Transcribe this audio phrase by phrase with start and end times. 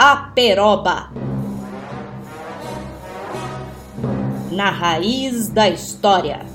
[0.00, 1.10] Aperoba.
[4.52, 6.46] Na raiz da história.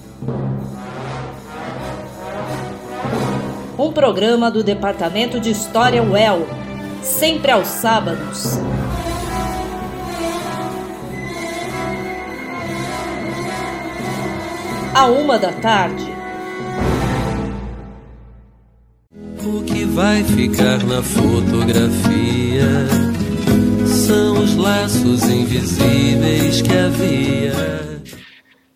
[3.77, 6.47] Um programa do Departamento de História UEL,
[7.01, 8.61] sempre aos sábados.
[14.95, 16.13] À uma da tarde.
[19.43, 23.02] O que vai ficar na fotografia
[24.03, 28.03] são os laços invisíveis que havia.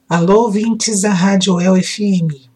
[0.07, 2.47] Alô, ouvintes da Rádio El FM.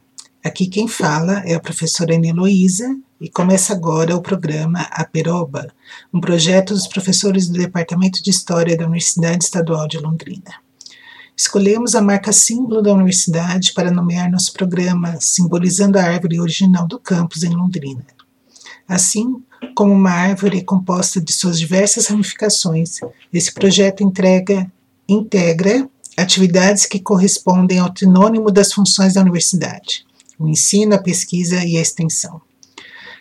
[0.42, 5.68] Aqui quem fala é a professora Ana Heloísa e começa agora o programa Aperoba,
[6.14, 10.56] um projeto dos professores do Departamento de História da Universidade Estadual de Londrina.
[11.36, 16.98] Escolhemos a marca símbolo da universidade para nomear nosso programa, simbolizando a árvore original do
[16.98, 18.06] campus em Londrina.
[18.88, 19.44] Assim
[19.76, 23.00] como uma árvore composta de suas diversas ramificações,
[23.34, 24.72] esse projeto entrega,
[25.08, 30.06] integra atividades que correspondem ao trinônimo das funções da universidade:
[30.38, 32.42] o ensino, a pesquisa e a extensão.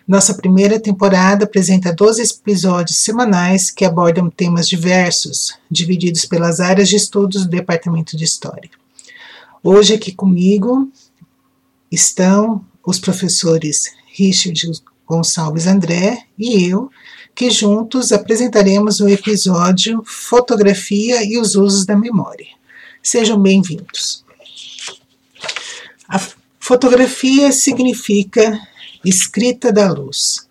[0.07, 6.95] Nossa primeira temporada apresenta 12 episódios semanais que abordam temas diversos, divididos pelas áreas de
[6.95, 8.69] estudos do Departamento de História.
[9.63, 10.91] Hoje aqui comigo
[11.91, 14.81] estão os professores Richard
[15.11, 16.89] Gonçalves André e eu,
[17.35, 22.47] que juntos apresentaremos o episódio Fotografia e os Usos da Memória.
[23.03, 24.23] Sejam bem-vindos.
[26.07, 26.17] A
[26.57, 28.57] fotografia significa
[29.03, 30.47] escrita da luz.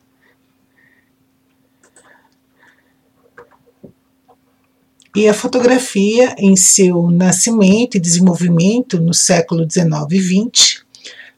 [5.17, 10.85] E a fotografia, em seu nascimento e desenvolvimento no século XIX e XX,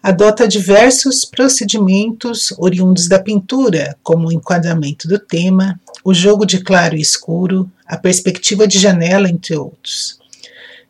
[0.03, 6.97] adota diversos procedimentos oriundos da pintura, como o enquadramento do tema, o jogo de claro
[6.97, 10.19] e escuro, a perspectiva de janela, entre outros.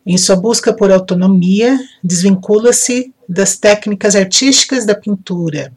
[0.05, 5.71] Em sua busca por autonomia, desvincula-se das técnicas artísticas da pintura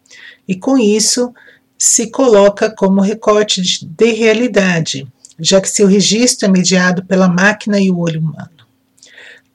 [0.48, 1.32] e, com isso,
[1.78, 5.06] se coloca como recorte de realidade,
[5.38, 8.55] já que seu registro é mediado pela máquina e o olho humano.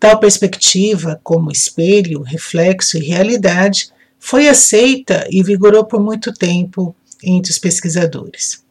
[0.01, 7.51] Tal perspectiva, como espelho, reflexo e realidade, foi aceita e vigorou por muito tempo entre
[7.51, 8.63] os pesquisadores.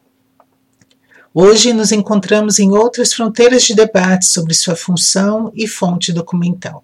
[1.32, 6.82] Hoje nos encontramos em outras fronteiras de debate sobre sua função e fonte documental.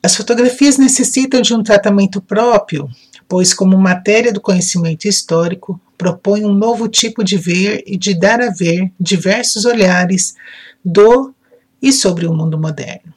[0.00, 2.88] As fotografias necessitam de um tratamento próprio,
[3.26, 8.40] pois, como matéria do conhecimento histórico, propõe um novo tipo de ver e de dar
[8.40, 10.36] a ver diversos olhares
[10.84, 11.34] do
[11.80, 13.14] e sobre o mundo moderno.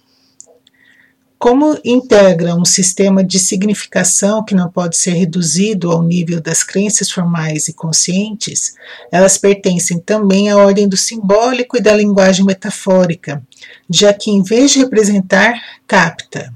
[1.39, 7.09] Como integra um sistema de significação que não pode ser reduzido ao nível das crenças
[7.09, 8.75] formais e conscientes,
[9.09, 13.41] elas pertencem também à ordem do simbólico e da linguagem metafórica,
[13.89, 15.53] já que, em vez de representar,
[15.87, 16.53] capta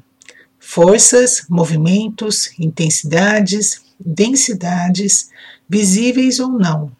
[0.59, 5.29] forças, movimentos, intensidades, densidades,
[5.69, 6.91] visíveis ou não,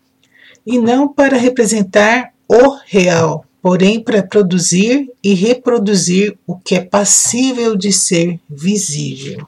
[0.66, 7.78] e não para representar o real, porém para produzir e reproduzir o que é passível
[7.78, 9.48] de ser visível.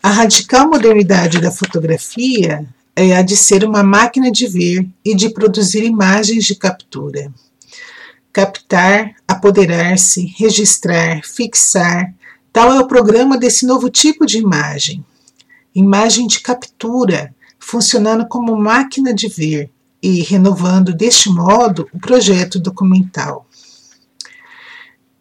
[0.00, 2.64] A radical modernidade da fotografia
[2.94, 7.34] é a de ser uma máquina de ver e de produzir imagens de captura.
[8.32, 12.14] Captar, apoderar-se, registrar, fixar,
[12.52, 15.04] tal é o programa desse novo tipo de imagem.
[15.74, 19.72] Imagem de captura, funcionando como máquina de ver,
[20.06, 23.44] e renovando deste modo o projeto documental.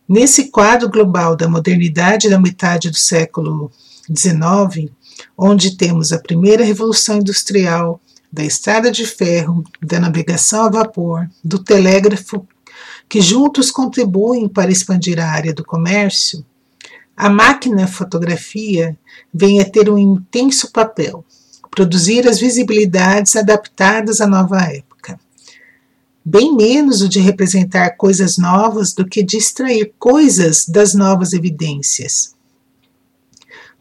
[0.07, 3.71] Nesse quadro global da modernidade da metade do século
[4.07, 4.91] XIX,
[5.35, 7.99] onde temos a primeira revolução industrial,
[8.31, 12.47] da estrada de ferro, da navegação a vapor, do telégrafo,
[13.09, 16.45] que juntos contribuem para expandir a área do comércio,
[17.17, 18.95] a máquina fotografia
[19.33, 21.25] vem a ter um intenso papel
[21.75, 25.19] produzir as visibilidades adaptadas à nova época.
[26.23, 32.33] Bem menos o de representar coisas novas do que de extrair coisas das novas evidências.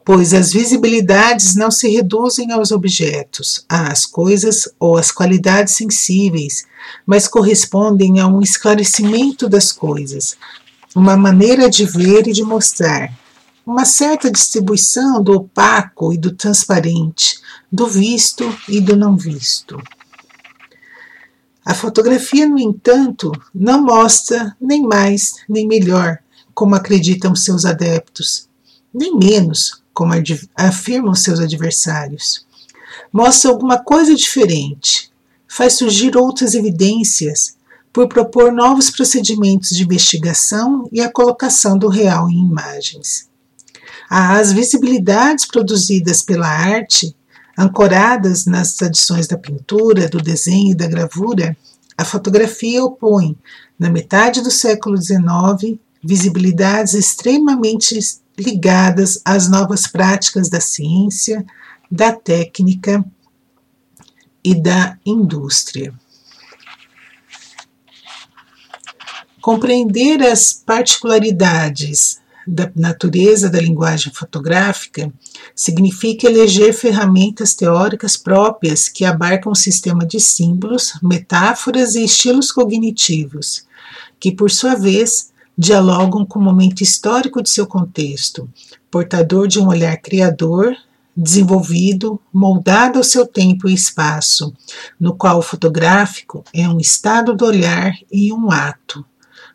[0.05, 6.67] Pois as visibilidades não se reduzem aos objetos, às coisas ou às qualidades sensíveis,
[7.07, 10.37] mas correspondem a um esclarecimento das coisas,
[10.95, 13.11] uma maneira de ver e de mostrar,
[13.67, 17.39] uma certa distribuição do opaco e do transparente,
[17.73, 19.81] do visto e do não visto.
[21.65, 26.19] A fotografia, no entanto, não mostra nem mais nem melhor,
[26.55, 28.49] como acreditam seus adeptos,
[28.93, 30.13] nem menos, como
[30.55, 32.47] afirmam seus adversários.
[33.13, 35.11] mostra alguma coisa diferente,
[35.49, 37.57] faz surgir outras evidências
[37.93, 43.29] por propor novos procedimentos de investigação e a colocação do real em imagens.
[44.17, 47.17] As visibilidades produzidas pela arte,
[47.59, 51.57] ancoradas nas tradições da pintura, do desenho e da gravura,
[51.99, 53.37] a fotografia opõe,
[53.77, 57.99] na metade do século XIX, visibilidades extremamente
[58.39, 61.45] ligadas às novas práticas da ciência,
[61.91, 63.05] da técnica
[64.45, 65.93] e da indústria.
[69.41, 75.13] Compreender as particularidades da natureza da linguagem fotográfica
[75.55, 83.67] significa eleger ferramentas teóricas próprias que abarcam um sistema de símbolos, metáforas e estilos cognitivos,
[84.21, 88.49] que, por sua vez, dialogam com o momento histórico de seu contexto,
[88.91, 90.77] portador de um olhar criador,
[91.17, 94.53] desenvolvido, moldado ao seu tempo e espaço,
[94.99, 99.05] no qual o fotográfico é um estado do olhar e um ato,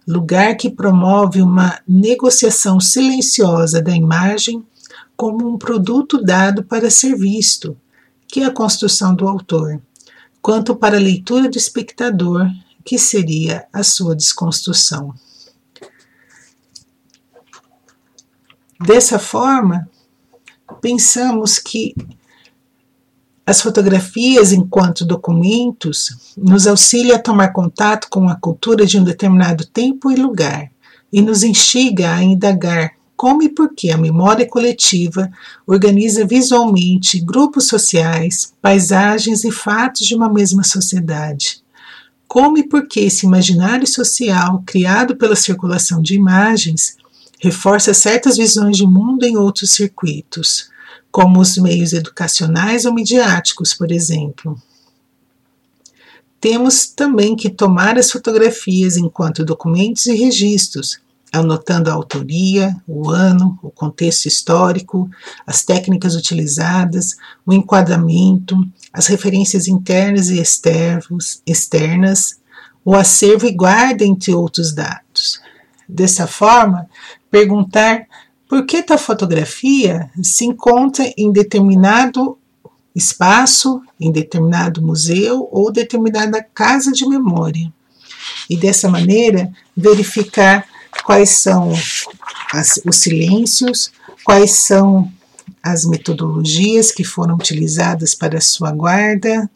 [0.10, 4.66] lugar que promove uma negociação silenciosa da imagem
[5.16, 7.78] como um produto dado para ser visto,
[8.28, 9.80] que é a construção do autor,
[10.42, 12.50] quanto para a leitura do espectador,
[12.84, 15.14] que seria a sua desconstrução.
[18.84, 19.88] Dessa forma,
[20.82, 21.94] pensamos que
[23.50, 29.66] as fotografias, enquanto documentos, nos auxiliam a tomar contato com a cultura de um determinado
[29.66, 30.70] tempo e lugar
[31.12, 35.32] e nos instiga a indagar como e por que a memória coletiva
[35.66, 41.64] organiza visualmente grupos sociais, paisagens e fatos de uma mesma sociedade.
[42.28, 46.98] Como e por que esse imaginário social, criado pela circulação de imagens,
[47.40, 50.70] reforça certas visões de mundo em outros circuitos,
[51.12, 54.62] como os meios educacionais ou midiáticos, por exemplo.
[56.40, 61.02] Temos também que tomar as fotografias enquanto documentos e registros,
[61.32, 65.10] anotando a autoria, o ano, o contexto histórico,
[65.46, 68.56] as técnicas utilizadas, o enquadramento,
[68.94, 72.40] as referências internas e externos, externas,
[72.86, 75.42] o acervo e guarda, entre outros dados.
[75.88, 76.88] Dessa forma,
[77.30, 78.08] perguntar
[78.50, 82.36] por que tal fotografia se encontra em determinado
[82.96, 87.72] espaço, em determinado museu ou determinada casa de memória.
[88.50, 90.68] E dessa maneira, verificar
[91.06, 91.72] quais são
[92.52, 93.92] as, os silêncios,
[94.24, 95.12] quais são
[95.62, 99.48] as metodologias que foram utilizadas para sua guarda,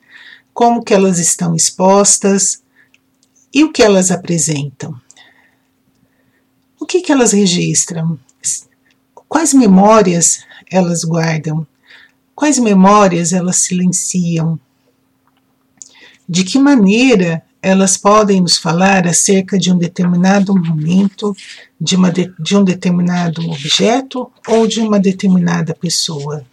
[0.54, 2.62] como que elas estão expostas
[3.52, 4.94] e o que elas apresentam.
[6.80, 8.20] O que, que elas registram?
[9.34, 11.66] Quais memórias elas guardam?
[12.36, 14.60] Quais memórias elas silenciam?
[16.30, 21.36] De que maneira elas podem nos falar acerca de um determinado momento,
[21.82, 26.46] de, de, de um determinado objeto ou de uma determinada pessoa?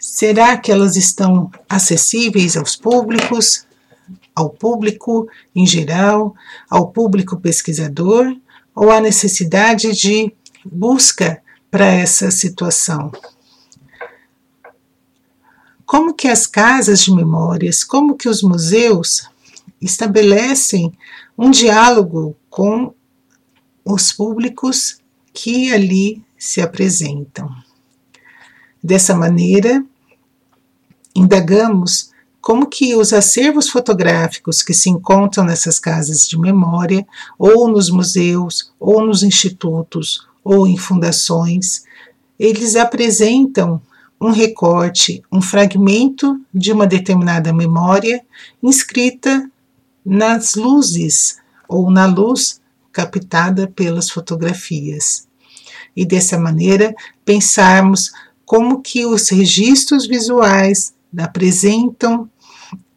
[0.00, 3.64] Será que elas estão acessíveis aos públicos,
[4.34, 6.34] ao público em geral,
[6.68, 8.36] ao público pesquisador,
[8.74, 10.32] ou há necessidade de
[10.70, 13.10] busca para essa situação?
[15.88, 19.26] como que as casas de memórias, como que os museus
[19.80, 20.92] estabelecem
[21.36, 22.92] um diálogo com
[23.82, 24.98] os públicos
[25.32, 27.48] que ali se apresentam.
[28.84, 29.82] Dessa maneira,
[31.16, 37.06] indagamos como que os acervos fotográficos que se encontram nessas casas de memória,
[37.38, 41.84] ou nos museus, ou nos institutos, ou em fundações,
[42.38, 43.82] eles apresentam
[44.18, 48.24] um recorte, um fragmento de uma determinada memória
[48.62, 49.46] inscrita
[50.02, 51.36] nas luzes
[51.68, 55.28] ou na luz captada pelas fotografias.
[55.94, 56.94] E dessa maneira
[57.26, 58.10] pensarmos
[58.46, 62.26] como que os registros visuais apresentam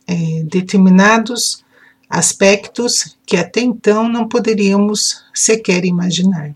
[0.07, 1.65] é, determinados
[2.09, 6.55] aspectos que até então não poderíamos sequer imaginar.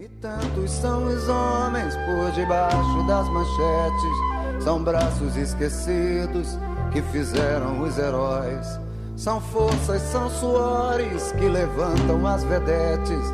[0.00, 6.58] E tantos são os homens por debaixo das manchetes, são braços esquecidos
[6.90, 8.80] que fizeram os heróis.
[9.14, 13.30] São forças, são suores que levantam as vedetes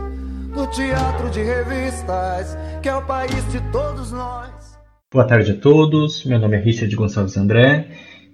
[0.53, 4.77] do teatro de revistas, que é o país de todos nós.
[5.13, 7.87] Boa tarde a todos, meu nome é Richard Gonçalves André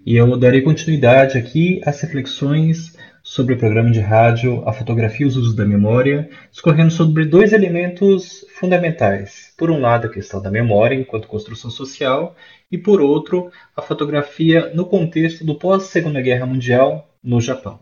[0.07, 2.92] e eu darei continuidade aqui às reflexões
[3.33, 7.55] sobre o programa de rádio A Fotografia e os Usos da Memória, discorrendo sobre dois
[7.55, 9.55] elementos fundamentais.
[9.57, 12.37] Por um lado, a questão da memória enquanto construção social,
[12.71, 17.81] e por outro, a fotografia no contexto do pós-Segunda Guerra Mundial no Japão.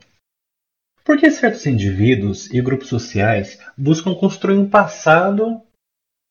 [1.05, 5.61] Por que certos indivíduos e grupos sociais buscam construir um passado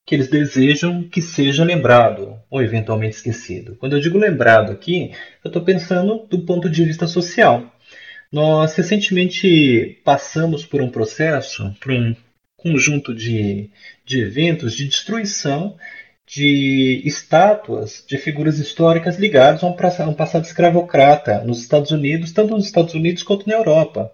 [0.07, 3.75] que eles desejam que seja lembrado ou eventualmente esquecido?
[3.75, 5.11] Quando eu digo lembrado aqui,
[5.43, 7.69] eu estou pensando do ponto de vista social.
[8.31, 12.15] Nós recentemente passamos por um processo, por um
[12.55, 13.69] conjunto de,
[14.05, 15.77] de eventos de destruição
[16.27, 22.65] de estátuas de figuras históricas ligadas a um, passado escravocrata nos Estados Unidos, tanto nos
[22.65, 24.13] Estados Unidos quanto na Europa.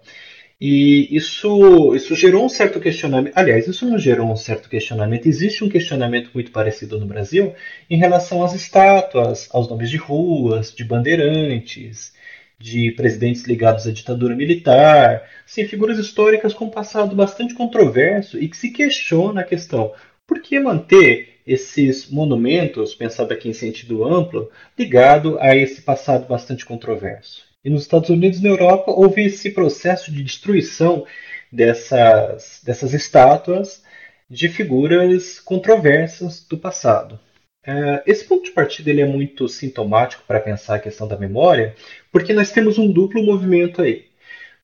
[0.58, 3.34] E isso, isso gerou um certo questionamento.
[3.36, 5.26] Aliás, isso não gerou um certo questionamento.
[5.26, 7.54] Existe um questionamento muito parecido no Brasil
[7.90, 12.14] em relação às estátuas, aos nomes de ruas, de bandeirantes,
[12.58, 18.48] de presidentes ligados à ditadura militar, sim, figuras históricas com um passado bastante controverso e
[18.48, 19.92] que se questiona a questão
[20.26, 26.64] por que manter esses monumentos, pensado aqui em sentido amplo, ligado a esse passado bastante
[26.64, 27.44] controverso.
[27.64, 31.06] E nos Estados Unidos e na Europa houve esse processo de destruição
[31.52, 33.82] dessas, dessas estátuas
[34.28, 37.20] de figuras controversas do passado.
[37.66, 41.74] É, esse ponto de partida ele é muito sintomático para pensar a questão da memória,
[42.12, 44.06] porque nós temos um duplo movimento aí.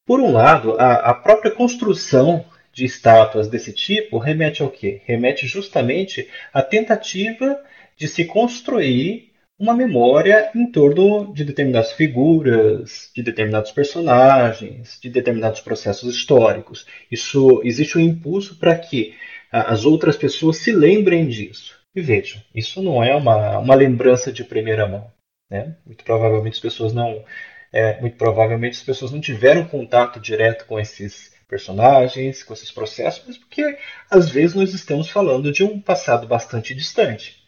[0.06, 5.02] Por um lado, a, a própria construção de estátuas desse tipo remete ao quê?
[5.04, 7.60] Remete justamente à tentativa
[7.96, 15.60] de se construir uma memória em torno de determinadas figuras, de determinados personagens, de determinados
[15.60, 16.86] processos históricos.
[17.10, 19.14] Isso existe um impulso para que
[19.50, 21.81] as outras pessoas se lembrem disso.
[21.94, 25.12] E vejam, isso não é uma, uma lembrança de primeira mão.
[25.50, 25.76] Né?
[25.84, 27.22] Muito provavelmente as pessoas não,
[27.72, 33.22] é, muito provavelmente as pessoas não tiveram contato direto com esses personagens, com esses processos,
[33.26, 33.76] mas porque
[34.10, 37.42] às vezes nós estamos falando de um passado bastante distante.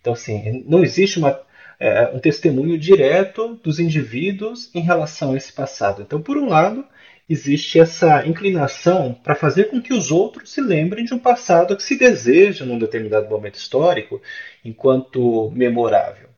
[0.00, 1.40] Então, assim, não existe uma,
[1.80, 6.02] é, um testemunho direto dos indivíduos em relação a esse passado.
[6.02, 6.86] Então, por um lado,
[7.28, 11.82] existe essa inclinação para fazer com que os outros se lembrem de um passado que
[11.82, 14.20] se deseja num determinado momento histórico
[14.64, 16.28] enquanto memorável.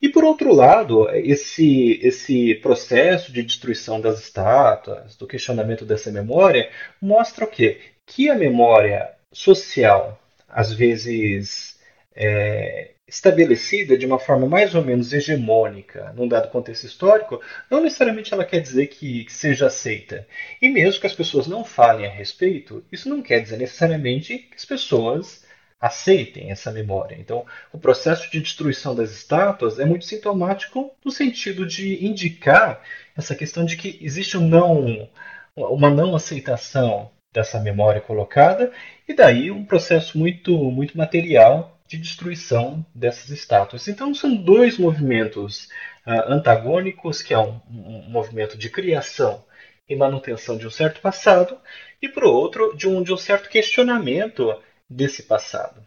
[0.00, 6.70] E por outro lado, esse, esse processo de destruição das estátuas, do questionamento dessa memória,
[7.00, 7.80] mostra o quê?
[8.06, 10.18] Que a memória social,
[10.48, 11.78] às vezes
[12.14, 18.32] é, estabelecida de uma forma mais ou menos hegemônica num dado contexto histórico, não necessariamente
[18.32, 20.26] ela quer dizer que, seja aceita.
[20.62, 24.56] E mesmo que as pessoas não falem a respeito, isso não quer dizer necessariamente que
[24.56, 25.44] as pessoas
[25.80, 27.16] aceitem essa memória.
[27.18, 32.82] Então, o processo de destruição das estátuas é muito sintomático no sentido de indicar
[33.16, 35.08] essa questão de que existe um não,
[35.56, 38.70] uma não aceitação dessa memória colocada
[39.08, 43.88] e daí um processo muito muito material de destruição dessas estátuas.
[43.88, 45.64] Então são dois movimentos
[46.06, 49.44] uh, antagônicos, que é um, um, movimento de criação
[49.88, 51.58] e manutenção de um certo passado,
[52.00, 54.56] e por outro, de um, de um certo questionamento
[54.88, 55.84] desse passado.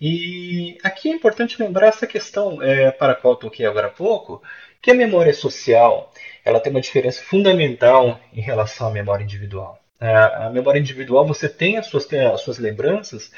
[0.00, 3.90] E aqui é importante lembrar essa questão é, para a qual eu toquei agora há
[3.90, 4.42] pouco,
[4.80, 6.10] que a memória social
[6.42, 9.78] ela tem uma diferença fundamental em relação à memória individual.
[10.00, 13.32] A memória individual, você tem as suas, as suas lembranças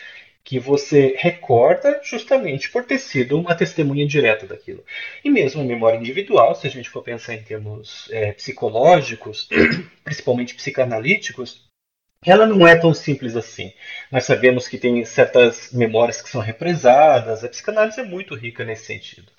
[0.48, 4.82] que você recorda justamente por ter sido uma testemunha direta daquilo.
[5.22, 9.46] E mesmo a memória individual, se a gente for pensar em termos é, psicológicos,
[10.02, 11.68] principalmente psicanalíticos,
[12.24, 13.74] ela não é tão simples assim.
[14.10, 18.86] Nós sabemos que tem certas memórias que são represadas, a psicanálise é muito rica nesse
[18.86, 19.30] sentido.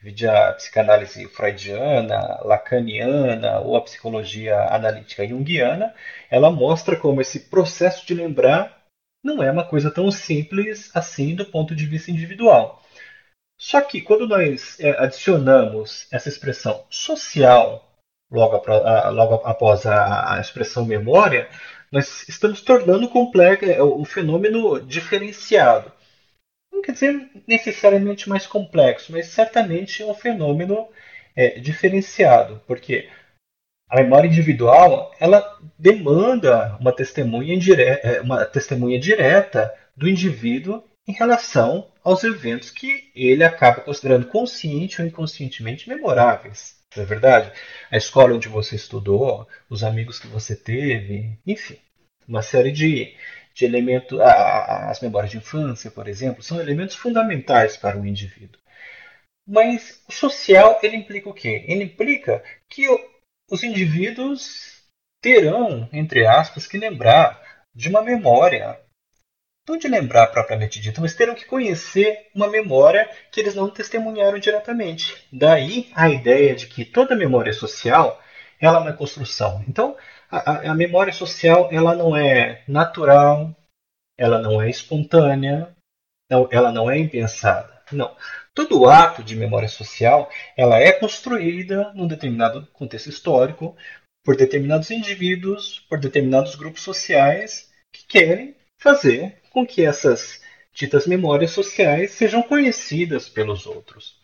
[0.00, 5.92] Vide a psicanálise freudiana, lacaniana ou a psicologia analítica junguiana,
[6.30, 8.81] ela mostra como esse processo de lembrar
[9.22, 12.82] não é uma coisa tão simples assim do ponto de vista individual.
[13.58, 17.88] Só que quando nós é, adicionamos essa expressão social
[18.30, 18.56] logo,
[19.44, 21.48] após a, expressão memória,
[21.92, 25.92] nós estamos tornando complexo, é, o fenômeno diferenciado.
[26.72, 30.88] Não quer dizer necessariamente mais complexo, mas certamente é um fenômeno
[31.36, 33.08] é, diferenciado, porque
[33.92, 41.12] a memória individual ela demanda uma testemunha, indireta, é, uma testemunha direta do indivíduo em
[41.12, 46.76] relação aos eventos que ele acaba considerando consciente ou inconscientemente memoráveis.
[46.96, 47.52] Não é verdade?
[47.90, 51.76] A escola onde você estudou, os amigos que você teve, enfim,
[52.26, 53.14] uma série de,
[53.54, 54.18] de elementos.
[54.20, 58.58] As memórias de infância, por exemplo, são elementos fundamentais para o indivíduo.
[59.46, 61.64] Mas o social ele implica o quê?
[61.68, 62.86] Ele implica que
[63.52, 64.80] os indivíduos
[65.20, 67.38] terão, entre aspas, que lembrar
[67.74, 68.80] de uma memória.
[69.68, 74.38] Não de lembrar propriamente dito, mas terão que conhecer uma memória que eles não testemunharam
[74.38, 75.28] diretamente.
[75.30, 78.18] Daí a ideia de que toda memória social
[78.58, 79.62] ela é uma construção.
[79.68, 79.98] Então,
[80.30, 83.54] a, a memória social ela não é natural,
[84.16, 85.76] ela não é espontânea,
[86.50, 87.81] ela não é impensada.
[87.92, 88.16] Não.
[88.54, 93.76] Todo ato de memória social ela é construída num determinado contexto histórico
[94.24, 100.40] por determinados indivíduos, por determinados grupos sociais que querem fazer com que essas
[100.72, 104.20] ditas memórias sociais sejam conhecidas pelos outros.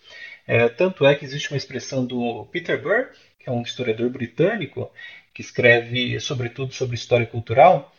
[0.46, 4.90] É, tanto é que existe uma expressão do Peter Burke, que é um historiador britânico,
[5.34, 7.94] que escreve sobretudo sobre história cultural,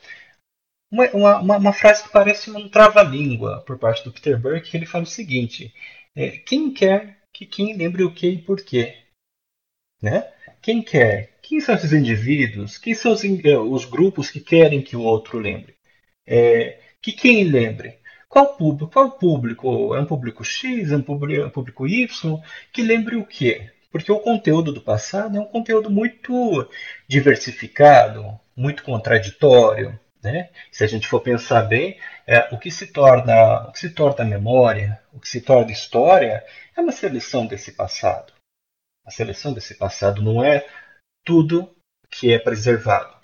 [0.92, 4.86] uma, uma, uma frase que parece um trava-língua por parte do Peter Burke, que ele
[4.86, 5.74] fala o seguinte:
[6.16, 8.96] é, quem quer que quem lembre o que e por quê?
[10.02, 10.28] Né?
[10.62, 11.38] Quem quer?
[11.42, 12.78] Quem são esses indivíduos?
[12.78, 15.76] Quem são os, eh, os grupos que querem que o outro lembre?
[16.28, 18.00] É, que quem lembre?
[18.28, 18.92] Qual público?
[18.92, 19.96] Qual público?
[19.96, 20.92] É um público X?
[20.92, 22.42] É um público, é um público Y?
[22.74, 23.72] Que lembre o quê?
[23.92, 26.70] Porque o conteúdo do passado é um conteúdo muito
[27.08, 30.00] diversificado, muito contraditório.
[30.22, 30.50] Né?
[30.72, 34.26] Se a gente for pensar bem, é, o, que se torna, o que se torna
[34.26, 36.46] memória, o que se torna história,
[36.76, 38.34] é uma seleção desse passado.
[39.06, 40.68] A seleção desse passado não é
[41.26, 41.74] tudo
[42.10, 43.18] que é preservado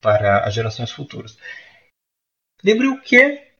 [0.00, 1.38] para as gerações futuras.
[2.62, 3.52] Lembre o que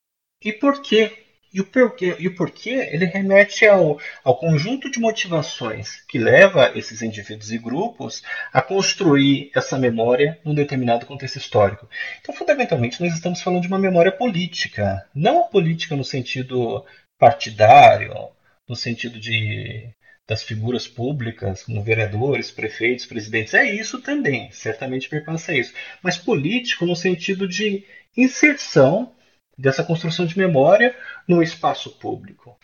[0.42, 1.21] e por quê.
[1.52, 6.72] E o porquê, e o porquê ele remete ao, ao conjunto de motivações que leva
[6.74, 11.88] esses indivíduos e grupos a construir essa memória num determinado contexto histórico.
[12.20, 16.84] Então, fundamentalmente, nós estamos falando de uma memória política, não política no sentido
[17.18, 18.30] partidário,
[18.66, 19.90] no sentido de
[20.26, 23.52] das figuras públicas, como vereadores, prefeitos, presidentes.
[23.54, 25.74] É isso também, certamente perpassa isso.
[26.02, 27.84] Mas político no sentido de
[28.16, 29.12] inserção
[29.56, 32.58] dessa construção de memória no espaço público.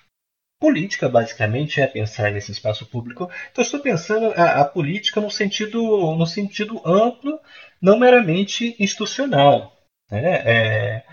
[0.60, 3.30] Política, basicamente, é pensar nesse espaço público.
[3.50, 5.80] Então, estou pensando a, a política no sentido,
[6.16, 7.38] no sentido amplo,
[7.80, 9.76] não meramente institucional.
[10.10, 10.42] Né?
[10.44, 11.04] É,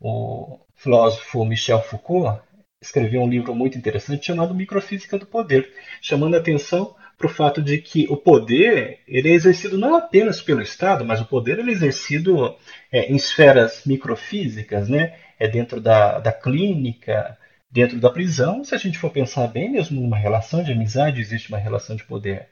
[0.00, 2.40] o filósofo Michel Foucault
[2.80, 7.62] escreveu um livro muito interessante chamado Microfísica do Poder, chamando a atenção para o fato
[7.62, 11.70] de que o poder ele é exercido não apenas pelo Estado, mas o poder ele
[11.70, 12.56] é exercido
[12.90, 15.16] é, em esferas microfísicas, né?
[15.38, 17.38] é dentro da, da clínica,
[17.70, 18.64] dentro da prisão.
[18.64, 22.04] Se a gente for pensar bem, mesmo numa relação de amizade existe uma relação de
[22.04, 22.48] poder.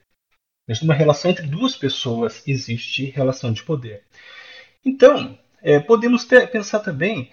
[0.69, 4.05] Mesmo numa relação entre duas pessoas existe relação de poder.
[4.85, 7.31] Então, é, podemos ter, pensar também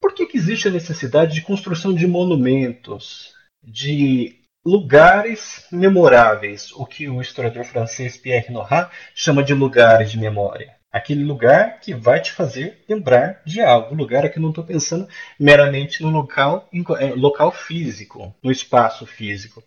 [0.00, 7.08] por que, que existe a necessidade de construção de monumentos, de lugares memoráveis, o que
[7.08, 10.74] o historiador francês Pierre Nora chama de lugares de memória.
[10.90, 13.94] Aquele lugar que vai te fazer lembrar de algo.
[13.94, 15.06] Lugar aqui não estou pensando
[15.38, 19.62] meramente no local, é, local físico, no espaço físico.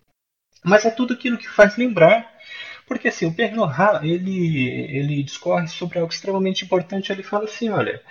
[0.66, 2.30] Mas é tudo aquilo que faz lembrar.
[2.86, 7.10] Porque assim, o Pierre Nora, ele, ele discorre sobre algo extremamente importante.
[7.10, 8.02] Ele fala assim, olha,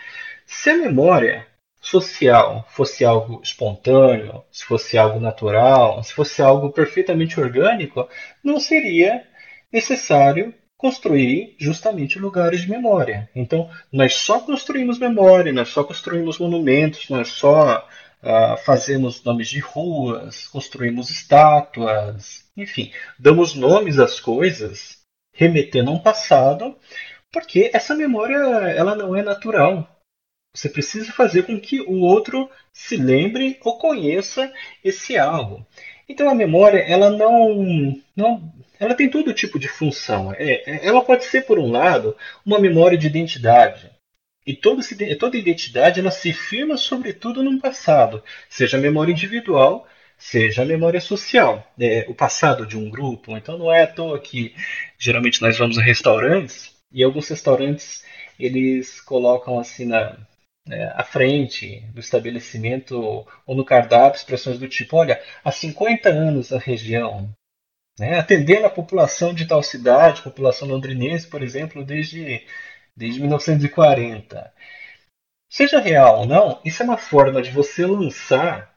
[0.47, 1.47] se a memória
[1.81, 8.09] social fosse algo espontâneo, se fosse algo natural, se fosse algo perfeitamente orgânico,
[8.43, 9.25] não seria
[9.73, 13.29] necessário construir justamente lugares de memória.
[13.35, 17.87] Então, nós só construímos memória, nós só construímos monumentos, nós só
[18.23, 24.99] uh, fazemos nomes de ruas, construímos estátuas, enfim, damos nomes às coisas,
[25.33, 26.77] remetendo a um passado,
[27.33, 28.37] porque essa memória
[28.71, 29.98] ela não é natural.
[30.55, 35.67] Você precisa fazer com que o outro se lembre ou conheça esse algo.
[36.09, 40.33] Então a memória ela não, não ela tem todo tipo de função.
[40.33, 43.91] É, é ela pode ser por um lado uma memória de identidade.
[44.47, 44.83] E toda,
[45.19, 51.01] toda identidade ela se firma sobretudo num passado, seja a memória individual, seja a memória
[51.01, 53.37] social, é, o passado de um grupo.
[53.37, 54.55] Então não é à toa que
[54.99, 58.05] geralmente nós vamos a restaurantes e alguns restaurantes
[58.39, 60.17] eles colocam assim na,
[60.69, 66.53] né, à frente do estabelecimento ou no cardápio expressões do tipo: olha, há 50 anos
[66.53, 67.33] a região,
[67.99, 72.47] né, atendendo a população de tal cidade, população londrinense, por exemplo, desde,
[72.95, 74.53] desde 1940.
[75.51, 78.75] Seja real ou não, isso é uma forma de você lançar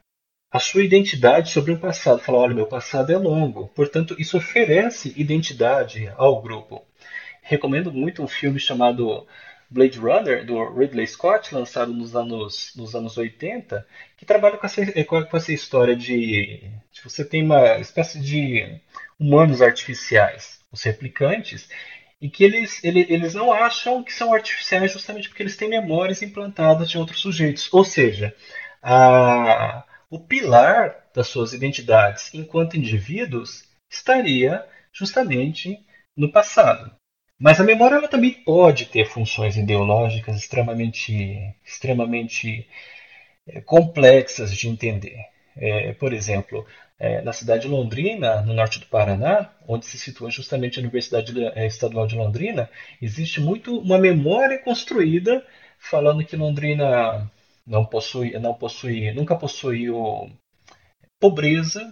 [0.49, 2.21] a sua identidade sobre um passado.
[2.21, 3.67] Falar, olha, meu passado é longo.
[3.69, 6.85] Portanto, isso oferece identidade ao grupo.
[7.41, 9.27] Recomendo muito um filme chamado
[9.71, 14.81] Blade Runner, do Ridley Scott, lançado nos anos, nos anos 80, que trabalha com essa,
[15.05, 18.81] com essa história de, de você tem uma espécie de
[19.17, 21.69] humanos artificiais, os replicantes,
[22.19, 26.21] e que eles, ele, eles não acham que são artificiais justamente porque eles têm memórias
[26.21, 27.73] implantadas de outros sujeitos.
[27.73, 28.35] Ou seja,
[28.83, 35.79] a, o pilar das suas identidades enquanto indivíduos estaria justamente
[36.15, 36.93] no passado.
[37.41, 42.67] Mas a memória ela também pode ter funções ideológicas extremamente, extremamente
[43.47, 45.17] é, complexas de entender.
[45.57, 46.67] É, por exemplo,
[46.99, 51.33] é, na cidade de Londrina, no norte do Paraná, onde se situa justamente a Universidade
[51.55, 52.69] é, Estadual de Londrina,
[53.01, 55.43] existe muito uma memória construída
[55.79, 57.27] falando que Londrina
[57.65, 60.31] não possui, não possui, nunca possuiu
[61.19, 61.91] pobreza,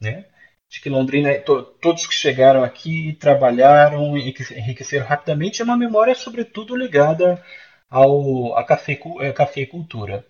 [0.00, 0.26] né?
[0.70, 6.14] De que Londrina, to, todos que chegaram aqui trabalharam e enriqueceram rapidamente, é uma memória
[6.14, 7.42] sobretudo ligada
[7.90, 10.24] ao a cafeicultura.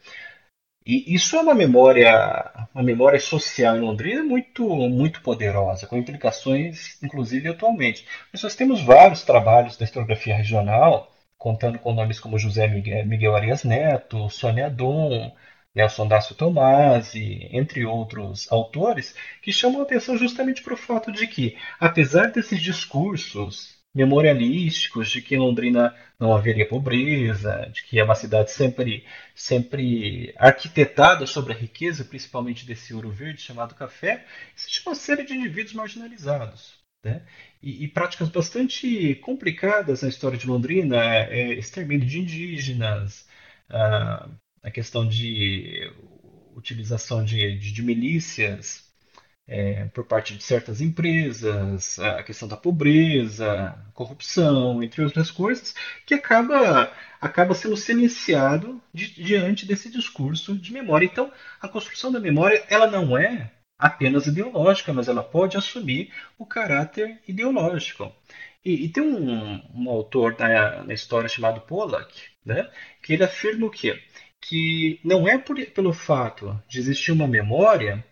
[0.87, 7.00] E isso é uma memória, uma memória social em Londrina muito, muito poderosa, com implicações,
[7.03, 8.07] inclusive, atualmente.
[8.33, 13.62] Nós temos vários trabalhos da historiografia regional, contando com nomes como José Miguel, Miguel Arias
[13.62, 15.35] Neto, Sônia Dom,
[15.74, 21.26] Nelson Dácio Tomasi, entre outros autores, que chamam a atenção justamente para o fato de
[21.26, 28.14] que, apesar desses discursos memorialísticos de que Londrina não haveria pobreza, de que é uma
[28.14, 29.04] cidade sempre,
[29.35, 34.24] sempre arquitetada sobre a riqueza, principalmente desse ouro verde chamado café,
[34.56, 36.78] existe uma série de indivíduos marginalizados.
[37.02, 37.22] Né?
[37.62, 43.26] E, e, práticas bastante complicadas na história de Londrina, é, extermínio de indígenas,
[43.68, 44.28] a,
[44.62, 45.90] a questão de
[46.55, 48.90] utilização de, de, de milícias
[49.51, 55.75] é, por parte de certas empresas, a questão da pobreza, corrupção, entre outras coisas,
[56.07, 61.05] que acaba, acaba sendo silenciado di, diante desse discurso de memória.
[61.05, 66.46] Então, a construção da memória ela não é apenas ideológica, mas ela pode assumir o
[66.46, 68.12] caráter ideológico.
[68.64, 72.12] E, e tem um, um autor na, na, história chamado Pollack,
[72.44, 72.70] né,
[73.03, 74.01] que ele afirma o quê?
[74.40, 78.05] Que não é por, pelo fato de existir uma memória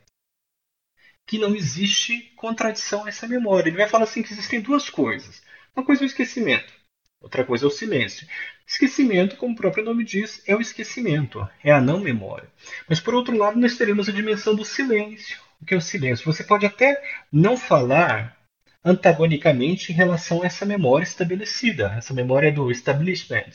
[1.26, 3.68] que não existe contradição a essa memória.
[3.68, 5.42] Ele vai falar assim que existem duas coisas.
[5.76, 6.72] Uma coisa é o esquecimento,
[7.20, 8.26] outra coisa é o silêncio.
[8.66, 12.50] Esquecimento, como o próprio nome diz, é o esquecimento, é a não memória.
[12.88, 15.38] Mas por outro lado, nós teremos a dimensão do silêncio.
[15.60, 16.24] O que é o silêncio?
[16.24, 18.37] Você pode até não falar
[18.84, 23.50] antagonicamente em relação a essa memória estabelecida, essa memória do establishment.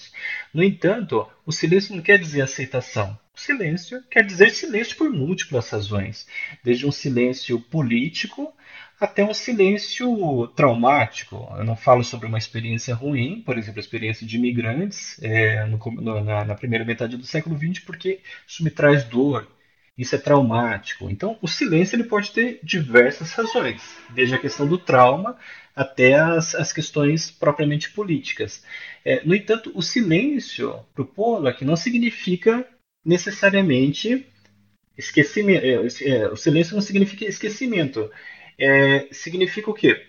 [0.53, 3.17] No entanto, o silêncio não quer dizer aceitação.
[3.35, 6.27] O silêncio quer dizer silêncio por múltiplas razões,
[6.63, 8.53] desde um silêncio político
[8.99, 11.51] até um silêncio traumático.
[11.57, 16.21] Eu não falo sobre uma experiência ruim, por exemplo, a experiência de imigrantes é, no,
[16.21, 19.47] na, na primeira metade do século XX, porque isso me traz dor,
[19.97, 21.09] isso é traumático.
[21.09, 25.37] Então, o silêncio ele pode ter diversas razões, desde a questão do trauma
[25.75, 28.63] até as, as questões propriamente políticas.
[29.03, 32.67] É, no entanto, o silêncio para o Pollack não significa
[33.05, 34.25] necessariamente
[34.97, 35.65] esquecimento.
[35.65, 38.09] É, é, o silêncio não significa esquecimento.
[38.57, 40.05] É, significa o quê?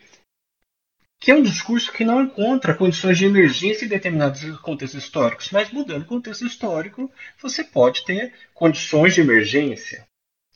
[1.20, 5.70] Que é um discurso que não encontra condições de emergência em determinados contextos históricos, mas
[5.70, 10.07] mudando o contexto histórico, você pode ter condições de emergência,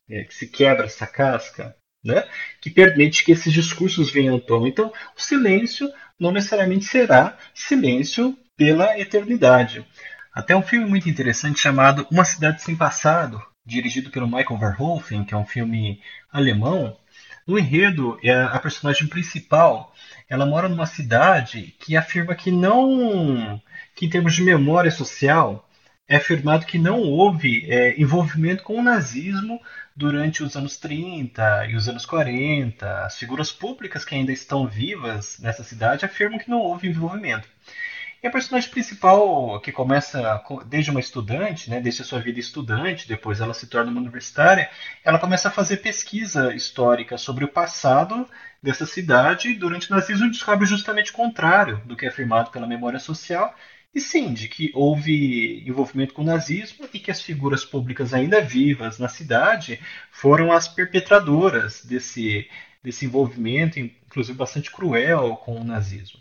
[0.09, 2.29] é, que se quebra essa casca, né,
[2.61, 4.69] que permite que esses discursos venham à tona.
[4.69, 9.87] Então, o silêncio não necessariamente será silêncio pela eternidade.
[10.33, 15.35] Até um filme muito interessante chamado Uma Cidade Sem Passado, dirigido pelo Michael Verhoeven, que
[15.35, 16.97] é um filme alemão.
[17.49, 19.95] No enredo, é a personagem principal
[20.29, 23.59] ela mora numa cidade que afirma que não,
[23.95, 25.67] que em termos de memória social,
[26.07, 29.59] é afirmado que não houve é, envolvimento com o nazismo
[29.97, 33.05] durante os anos 30 e os anos 40.
[33.07, 37.49] As figuras públicas que ainda estão vivas nessa cidade afirmam que não houve envolvimento.
[38.21, 43.07] E a personagem principal, que começa desde uma estudante, né, desde a sua vida estudante,
[43.07, 44.69] depois ela se torna uma universitária,
[45.05, 48.29] ela começa a fazer pesquisa histórica sobre o passado
[48.61, 49.55] dessa cidade.
[49.55, 53.55] Durante o nazismo descobre justamente o contrário do que é afirmado pela memória social.
[53.95, 58.41] E sim, de que houve envolvimento com o nazismo e que as figuras públicas ainda
[58.41, 62.49] vivas na cidade foram as perpetradoras desse,
[62.83, 66.21] desse envolvimento, inclusive bastante cruel, com o nazismo.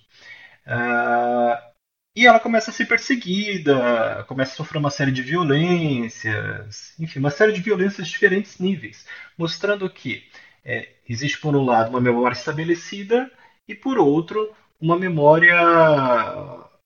[0.65, 1.76] Uh,
[2.17, 7.29] e ela começa a ser perseguida, começa a sofrer uma série de violências, enfim, uma
[7.29, 9.05] série de violências de diferentes níveis,
[9.37, 10.23] mostrando que
[10.65, 13.31] é, existe, por um lado, uma memória estabelecida
[13.67, 14.51] e, por outro,
[14.81, 15.55] uma memória,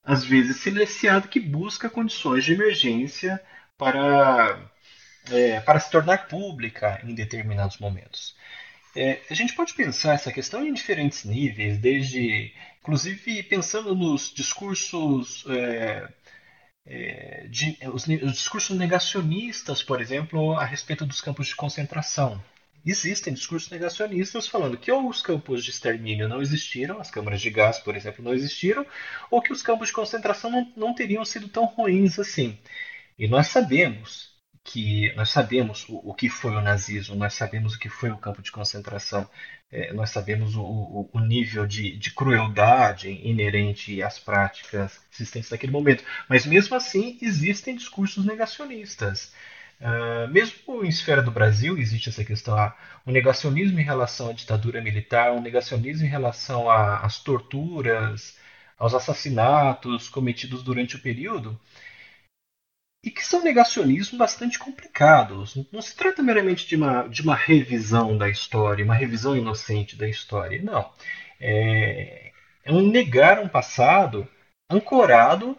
[0.03, 3.41] às vezes, silenciada que busca condições de emergência
[3.77, 4.59] para,
[5.31, 8.35] é, para se tornar pública em determinados momentos.
[8.95, 15.45] É, a gente pode pensar essa questão em diferentes níveis, desde, inclusive, pensando nos discursos,
[15.47, 16.09] é,
[16.85, 22.43] é, de, os, os discursos negacionistas, por exemplo, a respeito dos campos de concentração.
[22.85, 27.49] Existem discursos negacionistas falando que ou os campos de extermínio não existiram, as câmaras de
[27.49, 28.85] gás, por exemplo, não existiram,
[29.29, 32.57] ou que os campos de concentração não, não teriam sido tão ruins assim.
[33.17, 34.30] E nós sabemos
[34.63, 38.17] que nós sabemos o, o, que foi o nazismo, nós sabemos o que foi o
[38.17, 39.27] campo de concentração,
[39.71, 45.71] é, nós sabemos o, o, o nível de, de, crueldade inerente às práticas existentes naquele
[45.71, 46.03] momento.
[46.29, 49.33] Mas mesmo assim existem discursos negacionistas.
[49.79, 54.33] Uh, mesmo em esfera do Brasil existe essa questão, ah, o negacionismo em relação à
[54.33, 58.37] ditadura militar, o negacionismo em relação às torturas,
[58.77, 61.59] aos assassinatos cometidos durante o período
[63.03, 65.55] e que são negacionismos bastante complicados.
[65.71, 70.07] Não se trata meramente de uma, de uma revisão da história, uma revisão inocente da
[70.07, 70.61] história.
[70.61, 70.91] Não.
[71.39, 72.31] É,
[72.63, 74.27] é um negar um passado
[74.69, 75.57] ancorado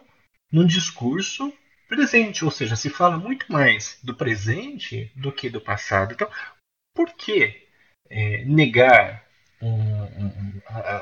[0.51, 1.53] num discurso
[1.87, 6.13] presente, ou seja, se fala muito mais do presente do que do passado.
[6.13, 6.29] Então,
[6.95, 7.67] por que
[8.09, 9.25] é, negar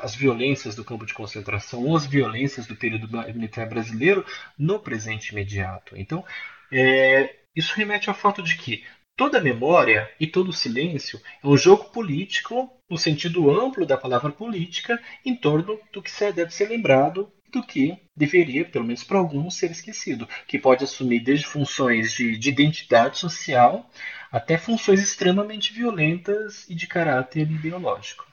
[0.02, 4.24] as violências do campo de concentração ou as violências do período militar brasileiro
[4.58, 5.96] no presente imediato.
[5.96, 6.24] Então,
[6.70, 8.84] é, isso remete ao fato de que
[9.16, 15.00] toda memória e todo silêncio é um jogo político, no sentido amplo da palavra política,
[15.24, 19.70] em torno do que deve ser lembrado do que deveria, pelo menos para alguns, ser
[19.70, 23.88] esquecido, que pode assumir desde funções de, de identidade social
[24.30, 28.26] até funções extremamente violentas e de caráter ideológico.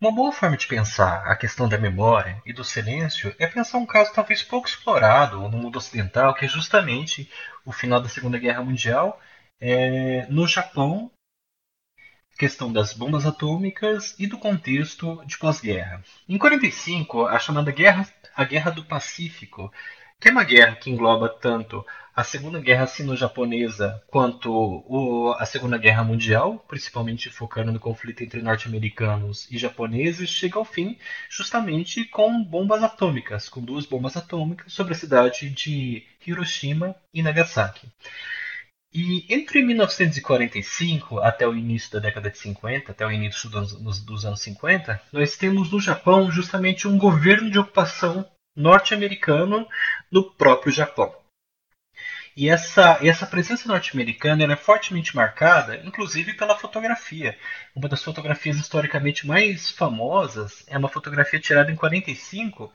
[0.00, 3.84] Uma boa forma de pensar a questão da memória e do silêncio é pensar um
[3.84, 7.28] caso talvez pouco explorado no mundo ocidental, que é justamente
[7.66, 9.20] o final da Segunda Guerra Mundial
[9.60, 11.10] é, no Japão,
[12.38, 16.02] questão das bombas atômicas e do contexto de pós-guerra.
[16.28, 19.72] Em 45, a chamada guerra, a Guerra do Pacífico,
[20.20, 21.84] que é uma guerra que engloba tanto
[22.20, 28.42] a Segunda Guerra Sino-Japonesa quanto o, a Segunda Guerra Mundial, principalmente focando no conflito entre
[28.42, 30.98] norte-americanos e japoneses, chega ao fim
[31.30, 37.88] justamente com bombas atômicas, com duas bombas atômicas sobre a cidade de Hiroshima e Nagasaki.
[38.92, 44.26] E entre 1945 até o início da década de 50, até o início dos, dos
[44.26, 49.66] anos 50, nós temos no Japão justamente um governo de ocupação norte-americano
[50.12, 51.19] no próprio Japão.
[52.40, 57.36] E essa, essa presença norte-americana é fortemente marcada, inclusive pela fotografia.
[57.76, 62.72] Uma das fotografias historicamente mais famosas é uma fotografia tirada em 45,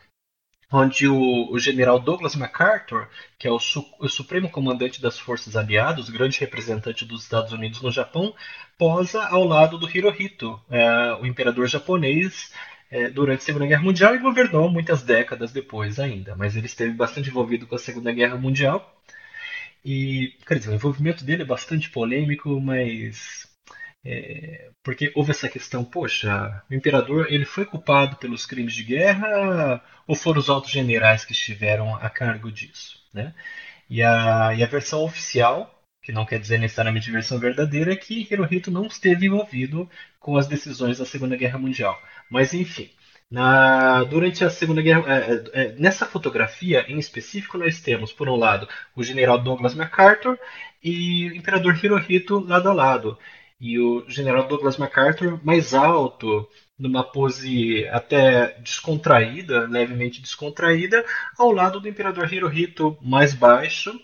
[0.71, 5.56] onde o, o general Douglas MacArthur, que é o, su, o, supremo comandante das forças
[5.56, 8.36] aliadas, grande representante dos Estados Unidos no Japão,
[8.78, 12.54] posa ao lado do Hirohito, é, o imperador japonês
[12.91, 16.36] é, durante a Segunda Guerra Mundial e governou muitas décadas depois ainda.
[16.36, 18.91] Mas ele esteve bastante envolvido com a Segunda Guerra Mundial.
[19.86, 23.48] E, quer dizer, o envolvimento dele é bastante polêmico, mas
[24.04, 29.82] é, porque houve essa questão, poxa, o imperador ele foi culpado pelos crimes de guerra
[30.08, 33.34] ou foram os altos generais que estiveram a cargo disso, né?
[33.89, 35.71] E a, e a versão oficial,
[36.02, 40.48] que não quer dizer necessariamente versão verdadeira, é que Hirohito não esteve envolvido com as
[40.48, 42.00] decisões da Segunda Guerra Mundial.
[42.30, 42.89] Mas enfim,
[43.30, 48.30] na, durante a Segunda Guerra, é, é, é, nessa fotografia em específico, nós temos, por
[48.30, 50.38] um lado, o general Douglas MacArthur
[50.84, 53.18] e o imperador Hirohito lado a lado.
[53.60, 61.04] E o general Douglas MacArthur mais alto, numa pose até descontraída, levemente descontraída,
[61.38, 64.00] ao lado do imperador Hirohito mais baixo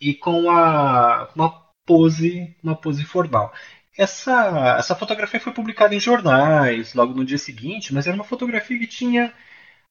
[0.00, 1.50] e com a, uma
[1.86, 3.52] pose, uma pose formal.
[3.96, 8.78] Essa, essa fotografia foi publicada em jornais logo no dia seguinte, mas era uma fotografia
[8.78, 9.32] que tinha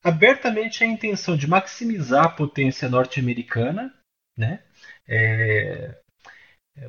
[0.03, 3.93] abertamente a intenção de maximizar a potência norte-americana,
[4.37, 4.63] né?
[5.07, 5.95] É,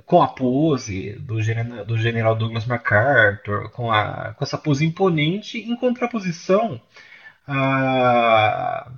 [0.07, 5.59] com a pose do, general, do general Douglas MacArthur, com, a, com essa pose imponente,
[5.59, 6.81] em contraposição
[7.47, 8.93] a,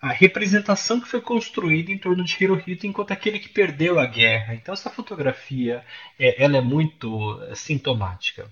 [0.00, 4.54] a representação que foi construída em torno de Hirohito enquanto aquele que perdeu a guerra.
[4.54, 5.84] Então essa fotografia
[6.18, 8.50] é, ela é muito é, sintomática.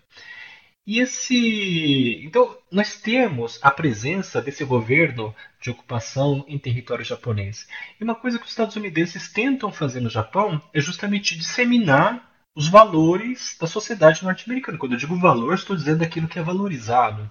[0.87, 7.67] E esse, então nós temos a presença desse governo de ocupação em território japonês.
[8.01, 13.57] E uma coisa que os estadunidenses tentam fazer no Japão é justamente disseminar os valores
[13.61, 14.79] da sociedade norte-americana.
[14.79, 17.31] Quando eu digo valor, estou dizendo aquilo que é valorizado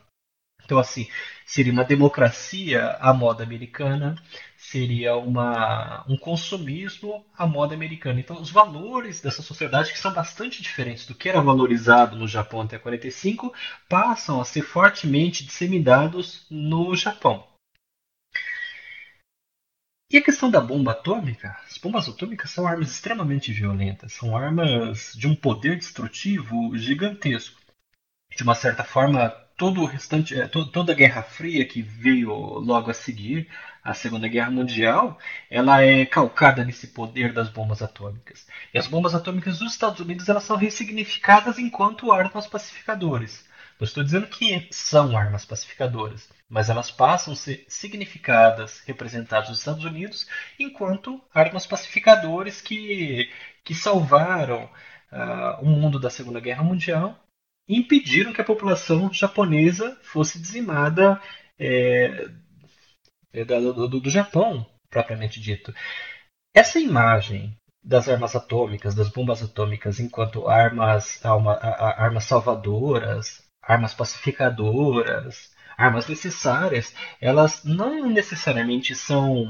[0.67, 1.07] Então, assim,
[1.45, 4.15] seria uma democracia à moda americana,
[4.57, 8.19] seria uma, um consumismo à moda americana.
[8.19, 12.59] Então, os valores dessa sociedade, que são bastante diferentes do que era valorizado no Japão
[12.59, 13.53] até 45,
[13.87, 17.47] passam a ser fortemente disseminados no Japão.
[20.11, 21.57] E a questão da bomba atômica?
[21.65, 27.57] As bombas atômicas são armas extremamente violentas, são armas de um poder destrutivo gigantesco.
[28.35, 32.91] De uma certa forma, todo o restante, é, toda a Guerra Fria que veio logo
[32.91, 33.49] a seguir,
[33.83, 35.17] a Segunda Guerra Mundial,
[35.49, 38.45] ela é calcada nesse poder das bombas atômicas.
[38.73, 43.45] E as bombas atômicas dos Estados Unidos elas são ressignificadas enquanto armas pacificadoras.
[43.79, 49.59] Não estou dizendo que são armas pacificadoras, mas elas passam a ser significadas, representadas nos
[49.59, 50.27] Estados Unidos,
[50.59, 53.31] enquanto armas pacificadoras que,
[53.63, 54.69] que salvaram
[55.11, 57.17] uh, o mundo da Segunda Guerra Mundial
[57.67, 61.21] impediram que a população japonesa fosse dizimada
[61.59, 62.29] é,
[63.33, 65.73] é do, do, do Japão, propriamente dito.
[66.53, 76.07] Essa imagem das armas atômicas, das bombas atômicas, enquanto armas, armas salvadoras, armas pacificadoras, armas
[76.07, 79.47] necessárias, elas não necessariamente são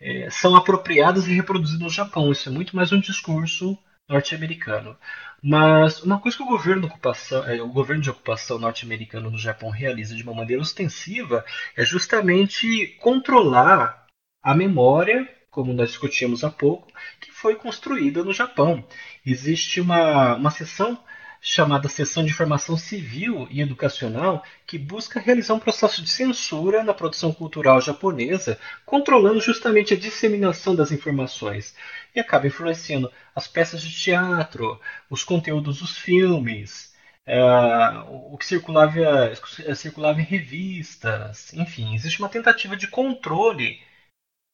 [0.00, 2.30] é, são apropriadas e reproduzidas no Japão.
[2.30, 3.76] Isso é muito mais um discurso
[4.08, 4.96] norte-americano.
[5.42, 9.70] Mas uma coisa que o governo, ocupação, é, o governo de ocupação norte-americano no Japão
[9.70, 11.44] realiza de uma maneira ostensiva
[11.76, 14.06] é justamente controlar
[14.42, 18.84] a memória, como nós discutimos há pouco, que foi construída no Japão.
[19.24, 20.98] Existe uma, uma seção
[21.40, 26.92] chamada Seção de Informação Civil e Educacional, que busca realizar um processo de censura na
[26.92, 31.74] produção cultural japonesa, controlando justamente a disseminação das informações,
[32.14, 36.92] e acaba influenciando as peças de teatro, os conteúdos dos filmes,
[37.26, 37.40] é,
[38.08, 39.32] o que circulava,
[39.74, 43.78] circulava em revistas, enfim, existe uma tentativa de controle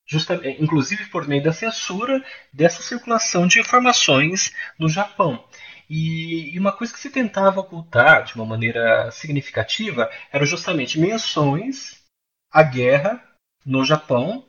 [0.07, 5.43] Justamente, inclusive por meio da censura dessa circulação de informações no Japão.
[5.89, 12.03] E, e, uma coisa que se tentava ocultar de uma maneira significativa eram justamente menções
[12.51, 13.23] à guerra
[13.65, 14.47] no Japão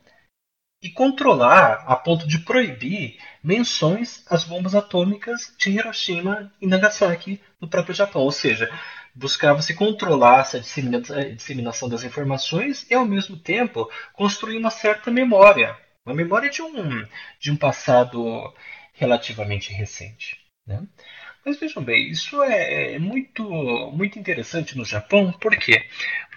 [0.82, 7.67] e controlar a ponto de proibir menções às bombas atômicas de Hiroshima e Nagasaki no
[7.67, 8.21] próprio Japão.
[8.21, 8.69] Ou seja,
[9.13, 16.15] buscava-se controlar essa disseminação das informações e, ao mesmo tempo, construir uma certa memória uma
[16.15, 17.06] memória de um,
[17.39, 18.54] de um passado
[18.93, 20.39] relativamente recente.
[20.65, 20.88] Né?
[21.46, 23.44] Mas vejam bem, isso é, é muito,
[23.94, 25.88] muito interessante no Japão, por quê?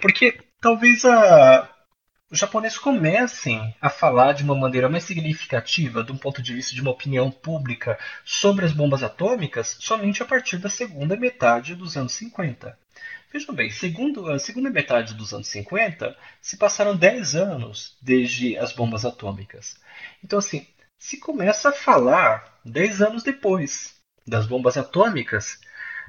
[0.03, 1.67] Porque talvez a,
[2.31, 6.75] os japoneses comecem a falar de uma maneira mais significativa, de um ponto de vista
[6.75, 11.97] de uma opinião pública, sobre as bombas atômicas somente a partir da segunda metade dos
[11.97, 12.79] anos 50.
[13.33, 18.73] Vejam bem, segundo a segunda metade dos anos 50, se passaram 10 anos desde as
[18.73, 19.75] bombas atômicas.
[20.23, 20.67] Então, assim,
[20.99, 23.98] se começa a falar 10 anos depois
[24.29, 25.59] das bombas atômicas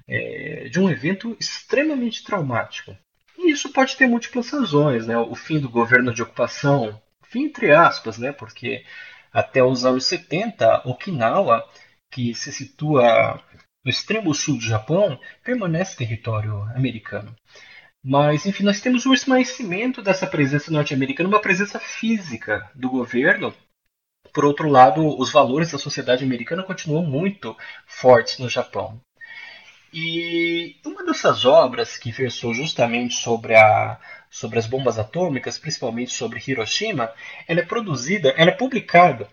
[0.08, 2.96] é, de um evento extremamente traumático.
[3.38, 5.18] E isso pode ter múltiplas razões, né?
[5.18, 8.32] O fim do governo de ocupação, fim entre aspas, né?
[8.32, 8.84] Porque
[9.32, 11.64] até os anos 70, Okinawa,
[12.12, 13.42] que se situa
[13.84, 17.34] no extremo sul do Japão, permanece território americano.
[18.04, 23.54] Mas, enfim, nós temos o esmaecimento dessa presença norte-americana, uma presença física do governo
[24.40, 28.98] por outro lado, os valores da sociedade americana continuam muito fortes no Japão.
[29.94, 34.00] E uma dessas obras que versou justamente sobre, a,
[34.30, 37.12] sobre as bombas atômicas, principalmente sobre Hiroshima,
[37.50, 39.28] ela é produzida, ela é publicada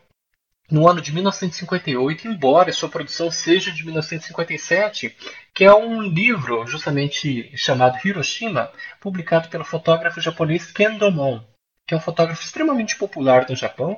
[0.68, 5.16] no ano de 1958, embora sua produção seja de 1957,
[5.54, 11.44] que é um livro justamente chamado Hiroshima, publicado pelo fotógrafo japonês Ken Domon,
[11.86, 13.96] que é um fotógrafo extremamente popular no Japão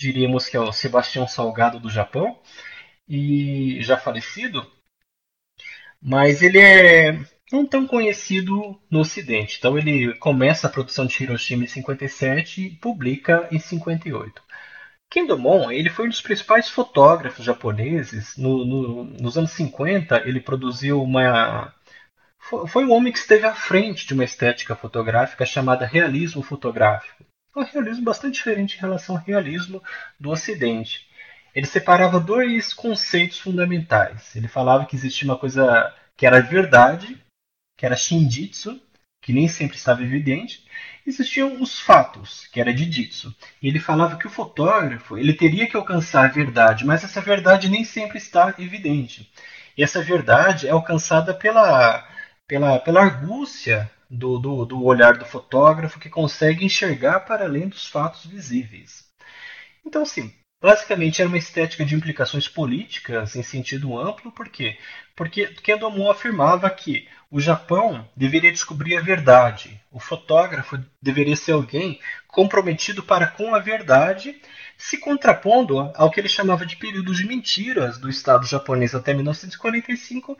[0.00, 2.40] diríamos que é o Sebastião Salgado do Japão,
[3.06, 4.66] e já falecido,
[6.00, 7.18] mas ele é
[7.52, 9.56] não tão conhecido no Ocidente.
[9.58, 14.42] Então ele começa a produção de Hiroshima em 57 e publica em 58.
[15.10, 18.36] Kendomon ele foi um dos principais fotógrafos japoneses.
[18.36, 21.74] No, no, nos anos 50 ele produziu uma
[22.68, 27.24] foi um homem que esteve à frente de uma estética fotográfica chamada realismo fotográfico
[27.54, 29.82] um realismo bastante diferente em relação ao realismo
[30.18, 31.08] do Ocidente.
[31.54, 34.36] Ele separava dois conceitos fundamentais.
[34.36, 37.20] Ele falava que existia uma coisa que era verdade,
[37.76, 38.80] que era shinjitsu,
[39.20, 40.64] que nem sempre estava evidente,
[41.06, 43.34] existiam os fatos, que era jitsu.
[43.60, 47.68] E ele falava que o fotógrafo ele teria que alcançar a verdade, mas essa verdade
[47.68, 49.30] nem sempre está evidente.
[49.76, 52.06] E essa verdade é alcançada pela,
[52.46, 57.86] pela, pela argúcia do, do, do olhar do fotógrafo que consegue enxergar para além dos
[57.86, 59.04] fatos visíveis.
[59.86, 64.76] Então, sim, basicamente era uma estética de implicações políticas em sentido amplo, por quê?
[65.14, 72.00] Porque Kendomon afirmava que o Japão deveria descobrir a verdade, o fotógrafo deveria ser alguém
[72.26, 74.40] comprometido para com a verdade,
[74.76, 80.36] se contrapondo ao que ele chamava de período de mentiras do Estado japonês até 1945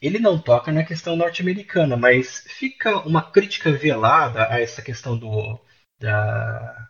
[0.00, 5.58] ele não toca na questão norte-americana, mas fica uma crítica velada a essa questão do
[5.98, 6.88] da,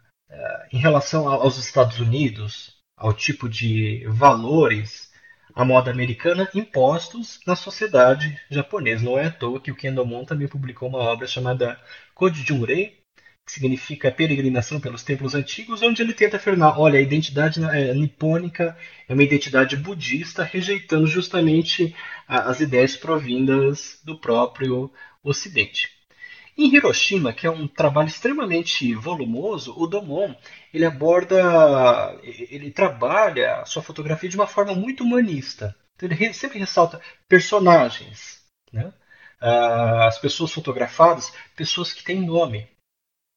[0.72, 5.10] em relação aos Estados Unidos, ao tipo de valores
[5.54, 9.04] à moda americana impostos na sociedade japonesa.
[9.04, 11.80] Não é à toa que o Kendo Mon também publicou uma obra chamada
[12.14, 12.98] Code Junrei,
[13.46, 18.76] que significa peregrinação pelos templos antigos, onde ele tenta afirmar, olha, a identidade é, nipônica
[19.08, 21.94] é uma identidade budista, rejeitando justamente
[22.26, 24.92] as ideias provindas do próprio
[25.22, 25.90] Ocidente.
[26.58, 30.34] Em Hiroshima, que é um trabalho extremamente volumoso, o Domon
[30.72, 35.76] ele aborda, ele trabalha a sua fotografia de uma forma muito humanista.
[35.94, 38.40] Então, ele sempre ressalta personagens,
[38.72, 38.92] né?
[39.40, 42.68] Ah, as pessoas fotografadas, pessoas que têm nome,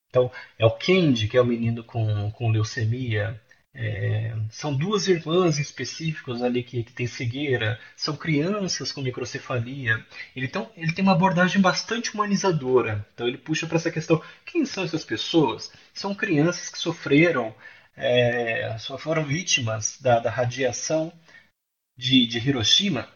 [0.09, 3.39] então, é o Kendi, que é o menino com, com leucemia.
[3.73, 7.79] É, são duas irmãs específicas ali que, que têm cegueira.
[7.95, 10.03] São crianças com microcefalia.
[10.35, 13.05] Ele, então, ele tem uma abordagem bastante humanizadora.
[13.13, 15.71] Então, ele puxa para essa questão: quem são essas pessoas?
[15.93, 17.53] São crianças que sofreram,
[17.95, 21.13] é, foram vítimas da, da radiação
[21.97, 23.07] de, de Hiroshima.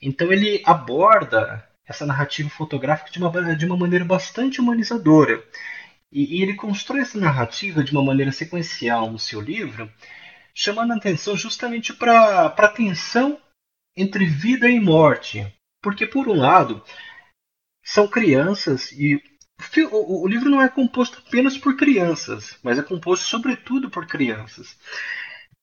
[0.00, 5.42] Então, ele aborda essa narrativa fotográfica de uma, de uma maneira bastante humanizadora.
[6.12, 9.90] E, e ele constrói essa narrativa de uma maneira sequencial no seu livro,
[10.54, 13.40] chamando a atenção justamente para a tensão
[13.96, 15.46] entre vida e morte.
[15.82, 16.82] Porque, por um lado,
[17.82, 19.20] são crianças e
[19.92, 24.76] o, livro não é composto apenas por crianças, mas é composto sobretudo por crianças.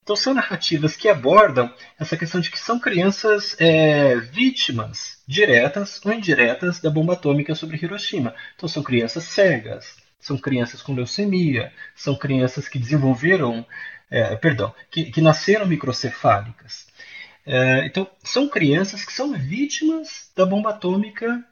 [0.03, 6.13] Então são narrativas que abordam essa questão de que são crianças é, vítimas diretas ou
[6.13, 8.33] indiretas da bomba atômica sobre Hiroshima.
[8.55, 13.65] Então são crianças cegas, são crianças com leucemia, são crianças que desenvolveram,
[14.09, 16.88] é, perdão, que, que, nasceram microcefálicas.
[17.45, 21.43] É, então, são crianças que são vítimas da bomba atômica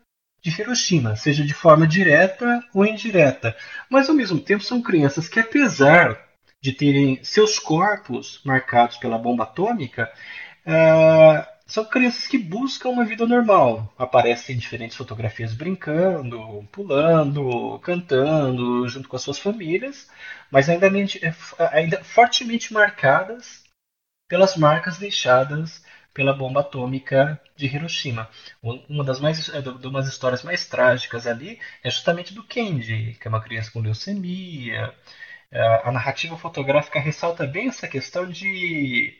[0.41, 3.55] de Hiroshima, seja de forma direta ou indireta.
[3.89, 6.19] Mas, ao mesmo tempo, são crianças que, apesar
[6.61, 10.11] de terem seus corpos marcados pela bomba atômica,
[10.65, 13.91] é, são crianças que buscam uma vida normal.
[13.97, 20.09] Aparecem em diferentes fotografias brincando, pulando, cantando, junto com as suas famílias,
[20.51, 20.87] mas ainda,
[21.71, 23.63] ainda fortemente marcadas
[24.27, 28.29] pelas marcas deixadas pela bomba atômica de Hiroshima.
[28.63, 29.49] Uma das mais,
[29.83, 34.93] umas histórias mais trágicas ali é justamente do Kenji, que é uma criança com leucemia.
[35.51, 39.17] É, a narrativa fotográfica ressalta bem essa questão de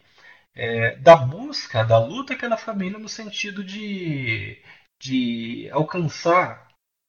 [0.55, 4.61] é, da busca, da luta pela família no sentido de,
[4.99, 6.67] de alcançar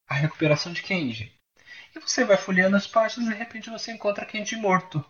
[0.09, 1.33] a recuperação de Kenji.
[1.95, 5.05] E você vai folheando as páginas e de repente você encontra Kenji morto.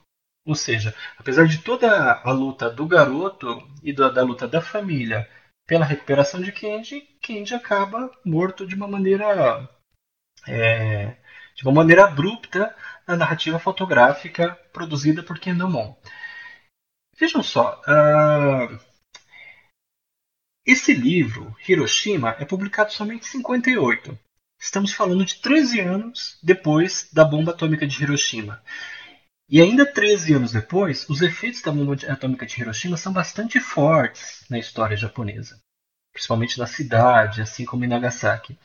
[0.44, 5.28] Ou seja, apesar de toda a luta do garoto e da, da luta da família
[5.66, 9.68] pela recuperação de Kenji, Kenji acaba morto de uma maneira
[10.46, 11.16] é,
[11.56, 12.74] de uma maneira abrupta
[13.06, 15.96] na narrativa fotográfica produzida por Kendomon.
[17.18, 18.78] Vejam só, uh,
[20.66, 24.18] esse livro, Hiroshima, é publicado somente em 58.
[24.60, 28.62] Estamos falando de 13 anos depois da bomba atômica de Hiroshima.
[29.48, 34.44] E ainda 13 anos depois, os efeitos da bomba atômica de Hiroshima são bastante fortes
[34.50, 35.58] na história japonesa,
[36.12, 38.58] principalmente na cidade, assim como em Nagasaki.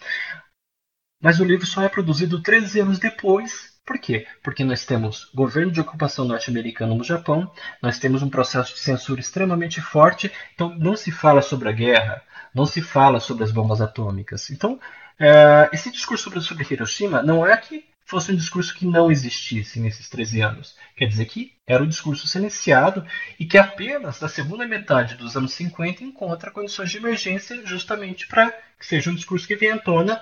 [1.21, 4.27] Mas o livro só é produzido 13 anos depois por quê?
[4.43, 7.51] Porque nós temos governo de ocupação norte-americano no Japão,
[7.81, 12.21] nós temos um processo de censura extremamente forte, então não se fala sobre a guerra,
[12.53, 14.49] não se fala sobre as bombas atômicas.
[14.49, 14.79] Então,
[15.19, 19.79] é, esse discurso sobre, sobre Hiroshima não é que fosse um discurso que não existisse
[19.79, 20.75] nesses 13 anos.
[20.95, 23.05] Quer dizer que era um discurso silenciado
[23.39, 28.51] e que apenas na segunda metade dos anos 50 encontra condições de emergência justamente para
[28.77, 30.21] que seja um discurso que venha à tona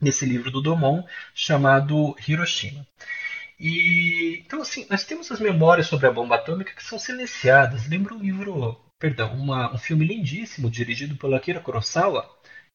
[0.00, 2.86] nesse livro do Domon chamado Hiroshima.
[3.58, 7.88] E então assim, nós temos as memórias sobre a bomba atômica que são silenciadas.
[7.88, 12.28] Lembra um livro, perdão, uma, um filme lindíssimo dirigido pelo Akira Kurosawa,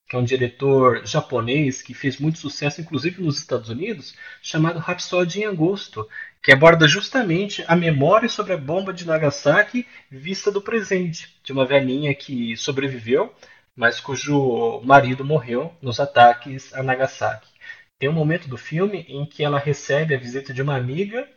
[0.08, 5.42] que é um diretor japonês que fez muito sucesso, inclusive nos Estados Unidos, chamado Rhapsody
[5.42, 6.08] em Agosto,
[6.44, 11.66] que aborda justamente a memória sobre a bomba de Nagasaki vista do presente, de uma
[11.66, 13.34] velhinha que sobreviveu
[13.76, 17.52] mas cujo marido morreu nos ataques a Nagasaki.
[18.00, 21.30] Tem um momento do filme em que ela recebe a visita de uma amiga,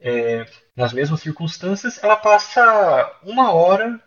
[0.00, 4.02] é, nas mesmas circunstâncias, ela passa uma hora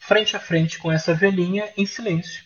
[0.00, 2.44] frente a frente com essa velhinha em silêncio.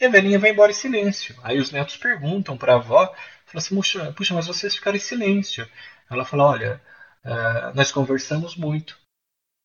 [0.00, 1.38] E a velhinha vai embora em silêncio.
[1.42, 3.14] Aí os netos perguntam para a avó,
[3.54, 5.68] assim, puxa, mas vocês ficaram em silêncio.
[6.10, 6.82] Ela fala, olha,
[7.24, 8.98] uh, nós conversamos muito,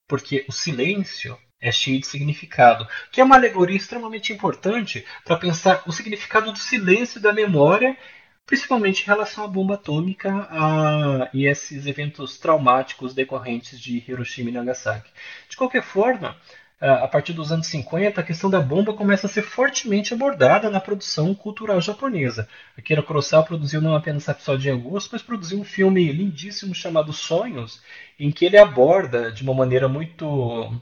[0.07, 5.81] porque o silêncio é cheio de significado, que é uma alegoria extremamente importante para pensar
[5.87, 7.97] o significado do silêncio da memória,
[8.45, 14.53] principalmente em relação à bomba atômica a, e esses eventos traumáticos decorrentes de Hiroshima e
[14.53, 15.09] Nagasaki.
[15.49, 16.35] De qualquer forma,
[16.83, 20.81] a partir dos anos 50, a questão da bomba começa a ser fortemente abordada na
[20.81, 22.45] produção cultural japonesa.
[22.77, 27.81] Akira Kurosawa produziu não apenas Episódio de Agosto, mas produziu um filme lindíssimo chamado Sonhos,
[28.19, 30.77] em que ele aborda de uma maneira muito,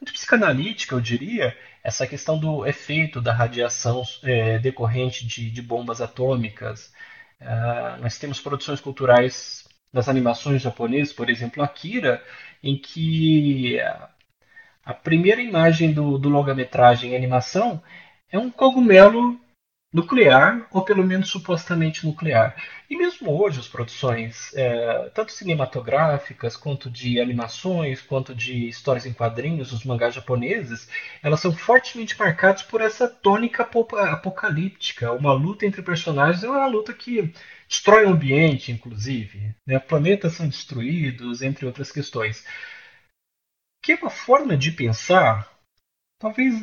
[0.00, 6.00] muito psicanalítica, eu diria, essa questão do efeito da radiação é, decorrente de, de, bombas
[6.00, 6.92] atômicas.
[7.40, 12.22] Uh, nós temos produções culturais das animações japonesas, por exemplo, Akira,
[12.62, 13.78] em que
[14.84, 17.82] a primeira imagem do, do longa-metragem em animação
[18.30, 19.39] é um cogumelo
[19.92, 22.54] nuclear, ou pelo menos supostamente nuclear.
[22.88, 29.12] E mesmo hoje as produções, é, tanto cinematográficas, quanto de animações, quanto de histórias em
[29.12, 30.88] quadrinhos, os mangás japoneses,
[31.22, 35.12] elas são fortemente marcadas por essa tônica apocalíptica.
[35.12, 37.32] Uma luta entre personagens é uma luta que
[37.68, 39.54] destrói o ambiente, inclusive.
[39.66, 39.78] Né?
[39.78, 42.44] Planetas são destruídos, entre outras questões
[43.82, 45.50] que é uma forma de pensar,
[46.18, 46.60] talvez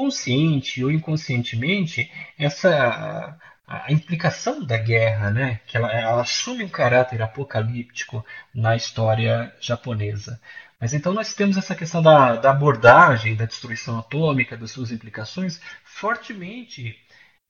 [0.00, 5.60] consciente ou inconscientemente, essa a implicação da guerra, né?
[5.66, 10.40] que ela, ela, assume um caráter apocalíptico na história japonesa.
[10.80, 15.60] Mas então nós temos essa questão da, da abordagem da destruição atômica, das suas implicações,
[15.84, 16.96] fortemente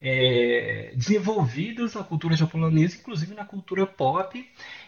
[0.01, 4.45] é, desenvolvidas na cultura japonesa, inclusive na cultura pop,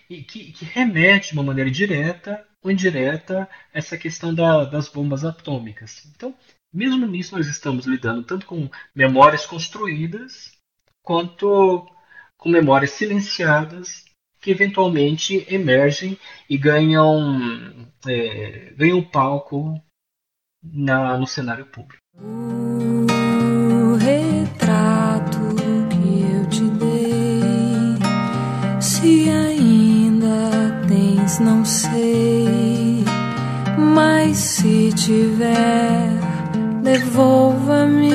[0.09, 5.25] e que, que remete de uma maneira direta ou indireta essa questão da, das bombas
[5.25, 6.05] atômicas.
[6.13, 6.35] Então,
[6.73, 10.51] mesmo nisso, nós estamos lidando tanto com memórias construídas
[11.03, 11.85] quanto
[12.37, 14.05] com memórias silenciadas
[14.41, 16.19] que eventualmente emergem
[16.49, 19.81] e ganham, é, ganham palco
[20.61, 22.03] na, no cenário público.
[22.17, 25.39] O retrato
[25.89, 27.95] que eu te dei,
[28.81, 33.05] se ainda tens, não sei,
[33.77, 36.12] mas se tiver,
[36.93, 38.11] devolva-me.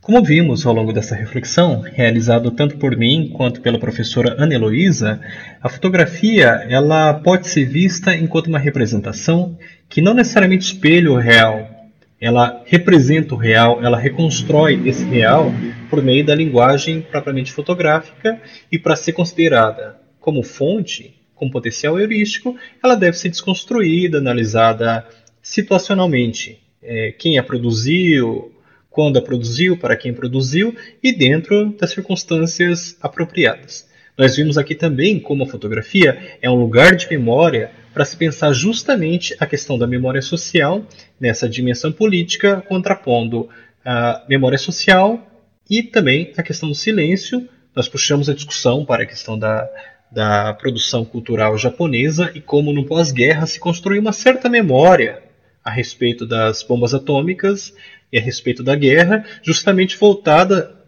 [0.00, 5.20] Como vimos ao longo dessa reflexão, realizada tanto por mim quanto pela professora Ana Heloísa,
[5.62, 9.58] a fotografia ela pode ser vista enquanto uma representação
[9.88, 11.70] que não necessariamente espelha o real,
[12.18, 15.52] ela representa o real, ela reconstrói esse real
[15.90, 18.40] por meio da linguagem propriamente fotográfica
[18.72, 25.04] e para ser considerada como fonte, com potencial heurístico, ela deve ser desconstruída, analisada
[25.44, 26.58] situacionalmente.
[26.82, 28.50] É, quem a produziu,
[28.90, 33.86] quando a produziu, para quem produziu e dentro das circunstâncias apropriadas.
[34.16, 38.52] Nós vimos aqui também como a fotografia é um lugar de memória para se pensar
[38.52, 40.84] justamente a questão da memória social
[41.20, 43.48] nessa dimensão política, contrapondo
[43.84, 45.20] a memória social
[45.68, 47.48] e também a questão do silêncio.
[47.74, 49.68] Nós puxamos a discussão para a questão da,
[50.10, 55.23] da produção cultural japonesa e como no pós-guerra se construiu uma certa memória
[55.64, 57.74] a respeito das bombas atômicas
[58.12, 60.84] e a respeito da guerra, justamente voltada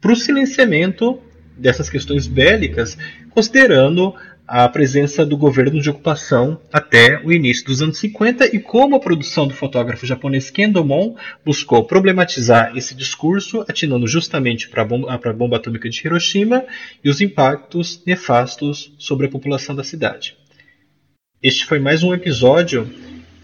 [0.00, 1.20] para o silenciamento
[1.56, 2.98] dessas questões bélicas,
[3.30, 4.14] considerando
[4.46, 9.00] a presença do governo de ocupação até o início dos anos 50 e como a
[9.00, 15.56] produção do fotógrafo japonês Kendomon buscou problematizar esse discurso, atinando justamente para a bomba, bomba
[15.56, 16.64] atômica de Hiroshima
[17.02, 20.36] e os impactos nefastos sobre a população da cidade.
[21.42, 22.88] Este foi mais um episódio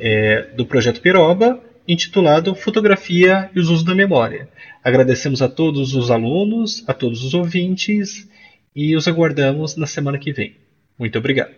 [0.03, 4.49] é, do projeto Piroba, intitulado Fotografia e os Usos da Memória.
[4.83, 8.29] Agradecemos a todos os alunos, a todos os ouvintes
[8.75, 10.57] e os aguardamos na semana que vem.
[10.99, 11.53] Muito obrigado.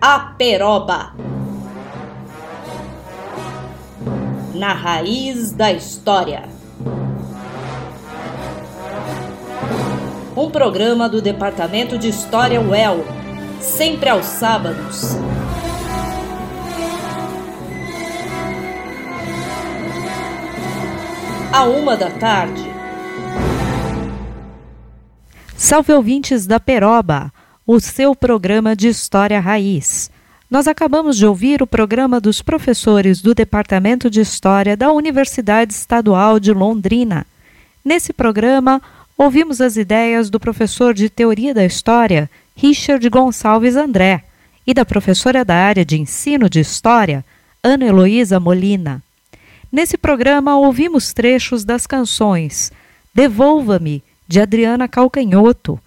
[0.00, 1.14] A Peroba
[4.54, 6.44] Na raiz da história.
[10.36, 13.04] Um programa do Departamento de História UEL,
[13.64, 15.16] sempre aos sábados.
[21.52, 22.74] À uma da tarde
[25.56, 27.32] Salve ouvintes da Peroba,
[27.66, 30.10] o seu programa de história raiz.
[30.50, 36.38] Nós acabamos de ouvir o programa dos professores do Departamento de História da Universidade Estadual
[36.38, 37.26] de Londrina.
[37.82, 38.82] Nesse programa,
[39.16, 44.24] ouvimos as ideias do professor de Teoria da História, Richard Gonçalves André,
[44.66, 47.24] e da professora da área de Ensino de História,
[47.62, 49.02] Ana Heloísa Molina.
[49.70, 52.72] Nesse programa, ouvimos trechos das canções
[53.14, 55.78] Devolva-me, de Adriana Calcanhoto,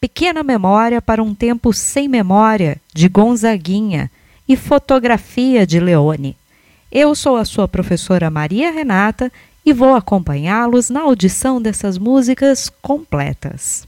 [0.00, 4.10] Pequena Memória para um Tempo Sem Memória, de Gonzaguinha,
[4.48, 6.36] e Fotografia de Leone.
[6.90, 9.30] Eu sou a sua professora Maria Renata
[9.64, 13.86] e vou acompanhá-los na audição dessas músicas completas.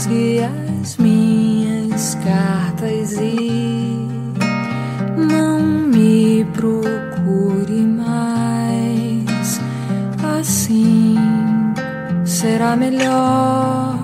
[0.00, 0.40] Rasgue
[0.80, 4.08] as minhas cartas e
[5.14, 9.60] não me procure mais.
[10.38, 11.16] Assim
[12.24, 13.98] será melhor,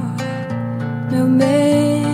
[1.10, 2.04] meu bem.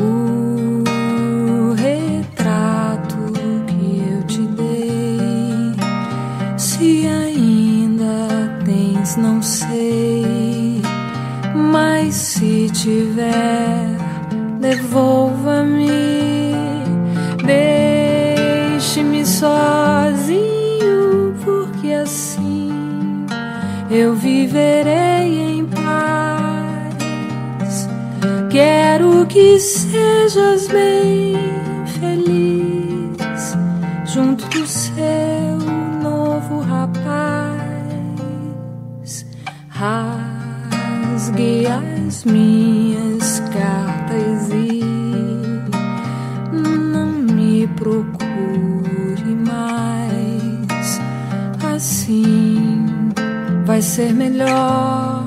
[0.00, 3.18] O retrato
[3.66, 5.76] que eu te dei,
[6.56, 9.65] se ainda tens, não sei,
[12.82, 13.96] tiver,
[14.60, 15.90] devolva-me.
[17.44, 20.44] Deixe-me sozinho,
[21.44, 23.26] porque assim
[23.90, 25.88] eu viverei em paz.
[28.50, 31.36] Quero que sejas bem
[31.98, 33.56] feliz
[34.04, 35.35] junto do seu
[42.16, 44.80] as minhas cartas e
[47.76, 50.98] procure mais.
[51.74, 53.12] Assim
[53.66, 55.26] vai ser melhor,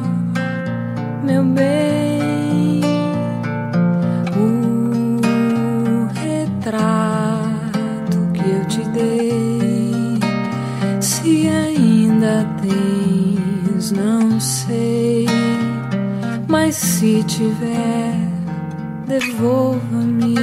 [1.23, 2.81] meu bem.
[4.35, 10.17] O retrato que eu te dei,
[10.99, 14.98] se ainda tens, não sei.
[16.71, 18.13] Se tiver.
[19.07, 20.35] Devolva-me,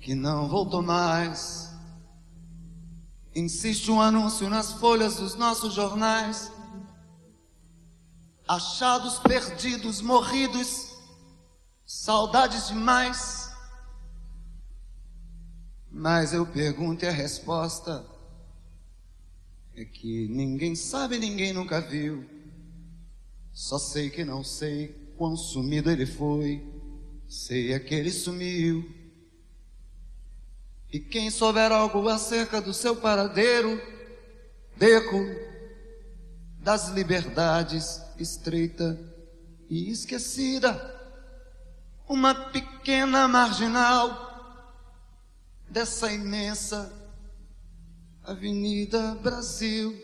[0.00, 1.70] que não voltou mais.
[3.34, 6.50] Insiste um anúncio nas folhas dos nossos jornais.
[8.48, 10.88] Achados perdidos, morridos,
[11.84, 13.50] saudades demais.
[15.90, 18.04] Mas eu pergunto e a resposta
[19.76, 22.28] é que ninguém sabe, ninguém nunca viu.
[23.52, 26.66] Só sei que não sei quão sumido ele foi.
[27.28, 28.90] Sei é que ele sumiu.
[30.90, 33.78] E quem souber algo acerca do seu paradeiro,
[34.78, 35.18] Deco,
[36.58, 38.98] das liberdades estreita
[39.68, 40.72] e esquecida,
[42.08, 44.88] uma pequena marginal
[45.68, 46.90] dessa imensa
[48.24, 50.02] Avenida Brasil.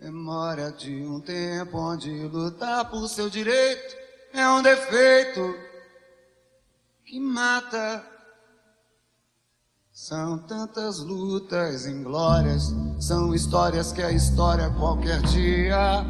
[0.00, 3.96] Memória de um tempo onde lutar por seu direito
[4.32, 5.54] é um defeito
[7.02, 8.04] que mata.
[9.90, 16.04] São tantas lutas inglórias, são histórias que a história qualquer dia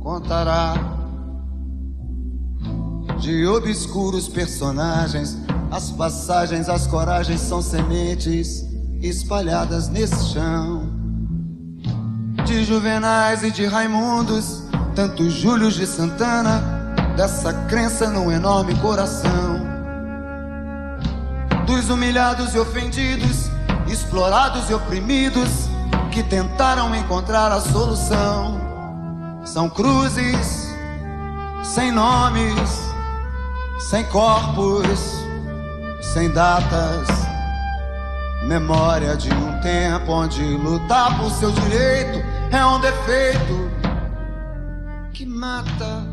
[0.00, 0.74] contará.
[3.20, 5.36] De obscuros personagens,
[5.72, 8.64] as passagens, as coragens são sementes
[9.00, 10.91] espalhadas nesse chão.
[12.52, 14.62] De Juvenais e de Raimundos,
[14.94, 16.60] tantos Júlios de Santana,
[17.16, 19.58] dessa crença num enorme coração
[21.66, 23.50] dos humilhados e ofendidos,
[23.88, 25.48] explorados e oprimidos,
[26.10, 28.60] que tentaram encontrar a solução.
[29.46, 30.68] São cruzes
[31.64, 32.92] sem nomes,
[33.80, 35.00] sem corpos,
[36.12, 37.08] sem datas.
[38.46, 43.70] Memória de um tempo onde lutar por seu direito é um defeito
[45.12, 46.11] que mata.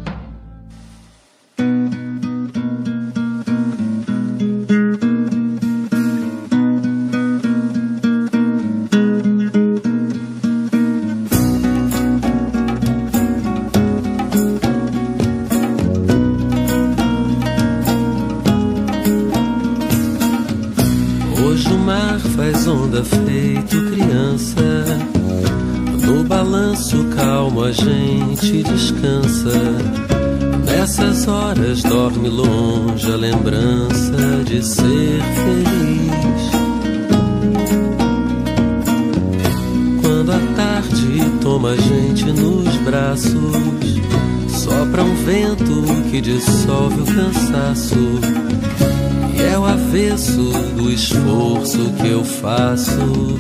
[52.30, 53.38] Faço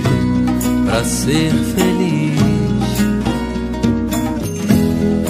[0.85, 2.39] para ser feliz.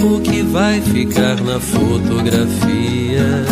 [0.02, 3.46] O que vai ficar na fotografia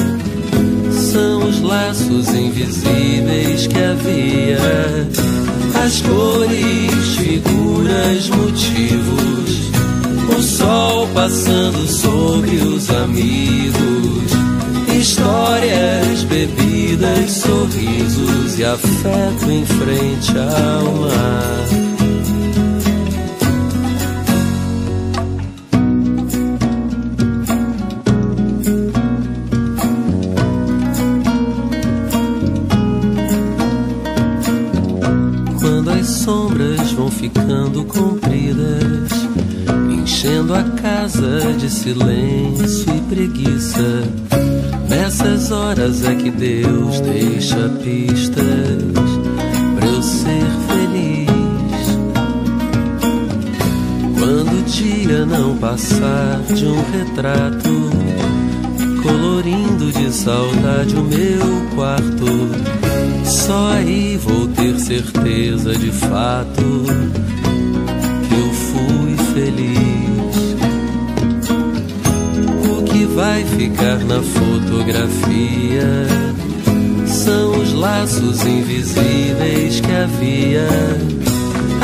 [0.91, 5.07] são os laços invisíveis que havia,
[5.85, 9.71] as cores, figuras, motivos,
[10.37, 14.17] o sol passando sobre os amigos
[14.97, 16.23] Histórias,
[16.77, 21.67] bebidas, sorrisos e afeto em frente ao mar.
[36.03, 39.09] Sombras vão ficando compridas,
[39.89, 44.26] enchendo a casa de silêncio e preguiça
[45.19, 48.45] Nessas horas é que Deus deixa pistas
[49.75, 51.27] pra eu ser feliz.
[54.19, 57.89] Quando o dia não passar de um retrato,
[59.01, 62.27] colorindo de saudade o meu quarto,
[63.25, 66.85] só aí vou ter certeza de fato
[68.27, 69.86] que eu fui feliz
[73.17, 76.07] vai ficar na fotografia.
[77.07, 80.67] São os laços invisíveis que havia,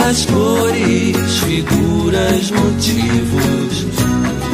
[0.08, 3.86] as cores, figuras, motivos,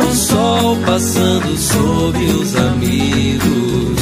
[0.09, 3.99] o sol passando sobre os amigos,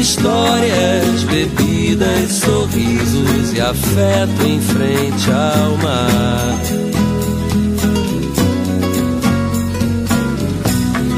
[0.00, 6.73] histórias, bebidas, sorrisos e afeto em frente ao mar.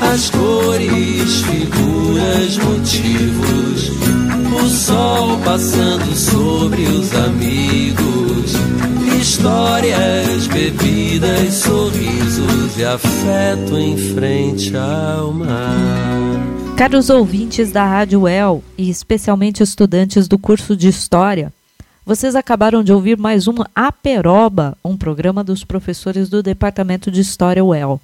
[0.00, 3.90] As cores, figuras, motivos.
[4.62, 8.54] O sol passando sobre os amigos.
[9.20, 16.76] Histórias, bebidas, sorrisos e afeto em frente ao mar.
[16.76, 21.52] Caros ouvintes da Rádio El e especialmente estudantes do curso de História,
[22.04, 27.64] vocês acabaram de ouvir mais um Aperoba, um programa dos professores do Departamento de História
[27.64, 28.00] UEL.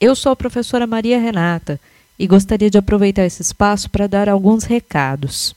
[0.00, 1.80] Eu sou a professora Maria Renata
[2.16, 5.56] e gostaria de aproveitar esse espaço para dar alguns recados.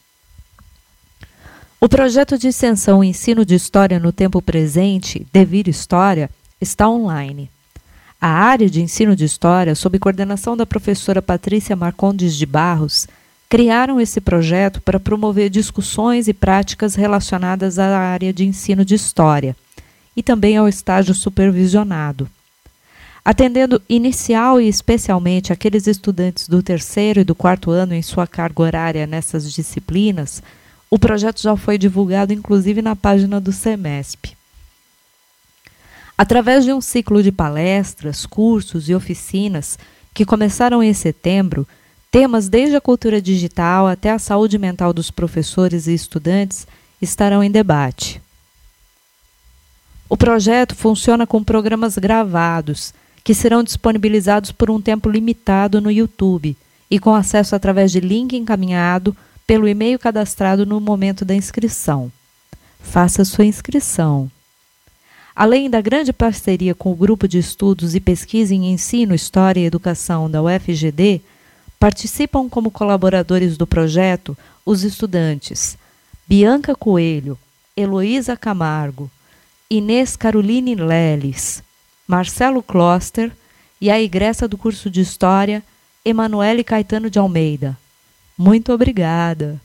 [1.80, 6.28] O projeto de extensão Ensino de História no Tempo Presente, Devir História,
[6.60, 7.52] está online.
[8.20, 13.08] A área de ensino de história, sob coordenação da professora Patrícia Marcondes de Barros,
[13.48, 19.56] criaram esse projeto para promover discussões e práticas relacionadas à área de ensino de história
[20.18, 22.28] e também ao estágio supervisionado.
[23.24, 28.64] Atendendo inicial e especialmente aqueles estudantes do terceiro e do quarto ano em sua carga
[28.64, 30.42] horária nessas disciplinas,
[30.90, 34.36] o projeto já foi divulgado inclusive na página do SEMESP.
[36.18, 39.78] Através de um ciclo de palestras, cursos e oficinas
[40.14, 41.68] que começaram em setembro,
[42.10, 46.68] temas desde a cultura digital até a saúde mental dos professores e estudantes
[47.00, 48.22] estarão em debate.
[50.10, 52.94] O projeto funciona com programas gravados,
[53.24, 56.58] que serão disponibilizados por um tempo limitado no YouTube
[56.90, 59.16] e com acesso através de link encaminhado
[59.46, 62.12] pelo e-mail cadastrado no momento da inscrição.
[62.80, 64.30] Faça sua inscrição.
[65.36, 69.66] Além da grande parceria com o Grupo de Estudos e Pesquisa em Ensino, História e
[69.66, 71.22] Educação da UFGD,
[71.80, 75.78] participam como colaboradores do projeto os estudantes
[76.28, 77.38] Bianca Coelho,
[77.76, 79.10] Heloísa Camargo,
[79.70, 81.64] Inês Caroline Leles,
[82.08, 83.32] Marcelo Kloster
[83.80, 85.64] e a egressa do curso de História,
[86.04, 87.78] Emanuele Caetano de Almeida.
[88.38, 89.60] Muito obrigada!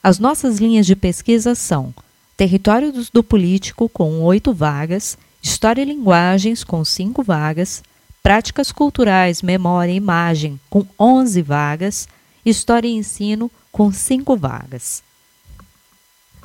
[0.00, 1.92] As nossas linhas de pesquisa são
[2.36, 7.82] Território do Político, com 8 vagas, História e Linguagens, com 5 vagas,
[8.24, 12.08] Práticas Culturais, Memória e Imagem, com 11 vagas,
[12.42, 15.02] História e Ensino, com 5 vagas.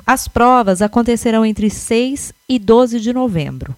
[0.06, 3.74] As provas acontecerão entre 6 e 12 de novembro.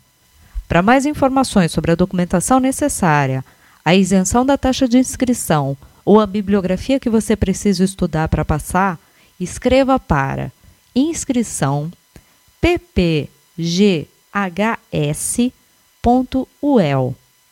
[0.66, 3.44] Para mais informações sobre a documentação necessária,
[3.84, 8.98] a isenção da taxa de inscrição ou a bibliografia que você precisa estudar para passar,
[9.38, 10.50] escreva para
[10.92, 11.88] inscrição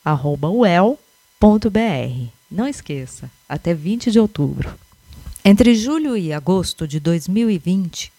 [0.05, 1.11] ppghs.uel.uel.br.
[2.51, 4.75] Não esqueça, até 20 de outubro.
[5.45, 8.13] Entre julho e agosto de 2020,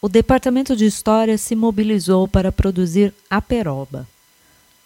[0.00, 4.06] o Departamento de História se mobilizou para produzir A Peroba.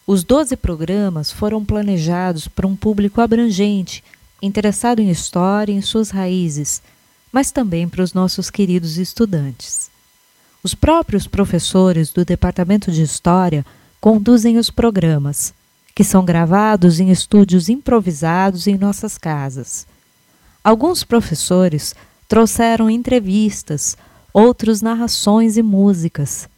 [0.07, 4.03] Os 12 programas foram planejados para um público abrangente,
[4.43, 6.83] interessado em história e em suas raízes,
[7.33, 9.91] mas também para os nossos queridos estudantes.
[10.63, 13.65] Os próprios professores do Departamento de História
[14.01, 15.55] conduzem os programas,
[16.01, 19.87] que são gravados em estúdios improvisados em nossas casas.
[20.65, 21.95] Alguns professores
[22.27, 23.99] trouxeram entrevistas
[24.33, 26.49] outros narrações e músicas.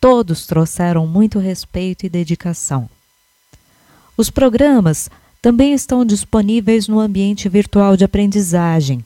[0.00, 2.90] Todos trouxeram muito respeito e dedicação.
[4.16, 5.08] Os programas
[5.40, 9.04] também estão disponíveis no ambiente virtual de aprendizagem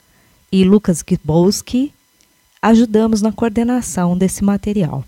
[0.51, 1.93] e Lucas Gibowski
[2.61, 5.05] ajudamos na coordenação desse material.